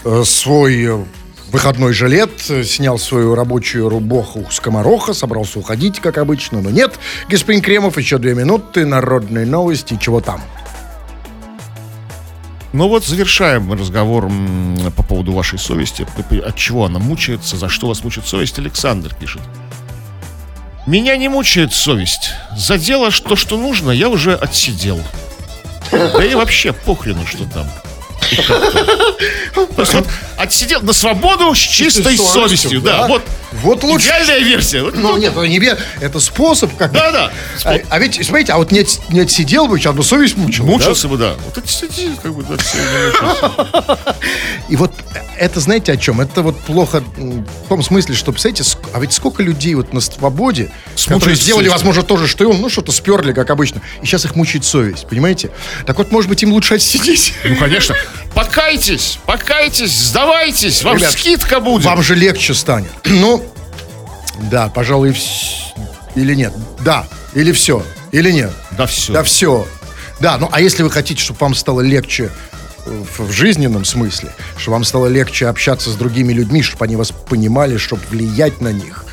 [0.04, 1.04] э, свой э,
[1.52, 6.94] выходной жилет, э, снял свою рабочую рубаху скомороха, собрался уходить, как обычно, но нет.
[7.30, 10.42] Господин Кремов, еще две минуты, народные новости, чего там?
[12.74, 14.32] Ну вот завершаем мы разговор
[14.98, 16.08] по поводу вашей совести.
[16.44, 19.42] От чего она мучается, за что вас мучает совесть, Александр пишет.
[20.86, 22.32] Меня не мучает совесть.
[22.56, 25.02] За дело, что, что нужно, я уже отсидел.
[25.92, 27.68] Да и вообще похрену, что там.
[30.38, 32.82] Отсидел на свободу с чистой совестью.
[32.82, 33.08] Да, да.
[33.08, 33.24] вот
[33.62, 34.08] Вот лучше.
[34.08, 34.82] Идеальная версия.
[34.82, 35.64] Ну, нет, ну, не
[36.02, 36.98] это способ как бы.
[36.98, 37.32] Да-да.
[37.64, 40.66] А, а ведь, смотрите, а вот не, не отсидел бы, сейчас бы совесть мучила.
[40.66, 41.36] Мучился бы, да.
[41.46, 43.98] Вот это сиди, как бы, да, да?
[44.70, 44.92] И вот
[45.38, 46.22] это, знаете, о чем?
[46.22, 50.72] Это вот плохо в том смысле, что, представляете, а ведь сколько людей вот на свободе,
[51.08, 54.26] которые сделали, возможно, то же, что и он, ну, что-то сперли, как обычно, и сейчас
[54.26, 55.52] их мучает совесть, понимаете?
[55.86, 57.34] Так вот, может быть, им лучше отсидеть.
[57.44, 57.96] Ну, конечно.
[58.34, 61.86] Покайтесь, покайтесь, сдавайтесь, вам Ребят, скидка будет.
[61.86, 62.92] Вам же легче станет.
[63.06, 63.46] Ну,
[64.50, 65.74] да, пожалуй, вс-
[66.16, 66.54] или нет.
[66.82, 68.52] Да, или все, или нет.
[68.72, 69.14] Да все.
[69.14, 69.68] Да все.
[70.20, 72.32] Да, ну а если вы хотите, чтобы вам стало легче
[72.86, 76.96] э, в, в жизненном смысле, чтобы вам стало легче общаться с другими людьми, чтобы они
[76.96, 79.06] вас понимали, чтобы влиять на них,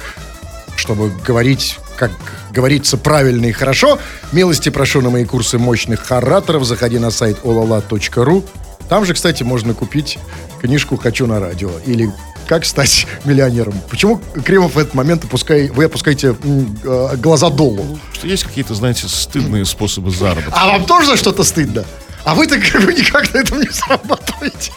[0.77, 2.11] чтобы говорить, как
[2.51, 3.99] говорится, правильно и хорошо,
[4.33, 6.65] милости прошу на мои курсы мощных ораторов.
[6.65, 8.45] Заходи на сайт olala.ru.
[8.89, 10.19] Там же, кстати, можно купить
[10.61, 12.13] книжку «Хочу на радио» или
[12.49, 13.75] «Как стать миллионером».
[13.89, 18.01] Почему, Кремов, в этот момент опускай, вы опускаете э, глаза долу?
[18.13, 20.53] Что есть какие-то, знаете, стыдные способы заработка.
[20.55, 21.85] А вам тоже за что-то стыдно?
[22.25, 24.73] А вы-то как бы никак на этом не зарабатываете.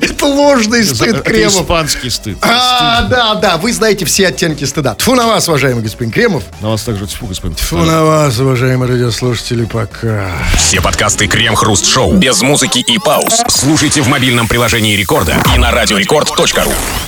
[0.00, 1.62] Это ложный стыд, Это Кремов.
[1.62, 2.38] испанский стыд.
[2.42, 4.94] А, да, да, вы знаете все оттенки стыда.
[4.94, 6.44] Тфу на вас, уважаемый господин Кремов.
[6.60, 7.54] На вас также тьфу, господин.
[7.56, 10.30] Тфу на вас, уважаемые радиослушатели, пока.
[10.56, 13.42] Все подкасты Крем-Хруст Шоу без музыки и пауз.
[13.48, 16.72] Слушайте в мобильном приложении Рекорда и на радиорекорд.ру.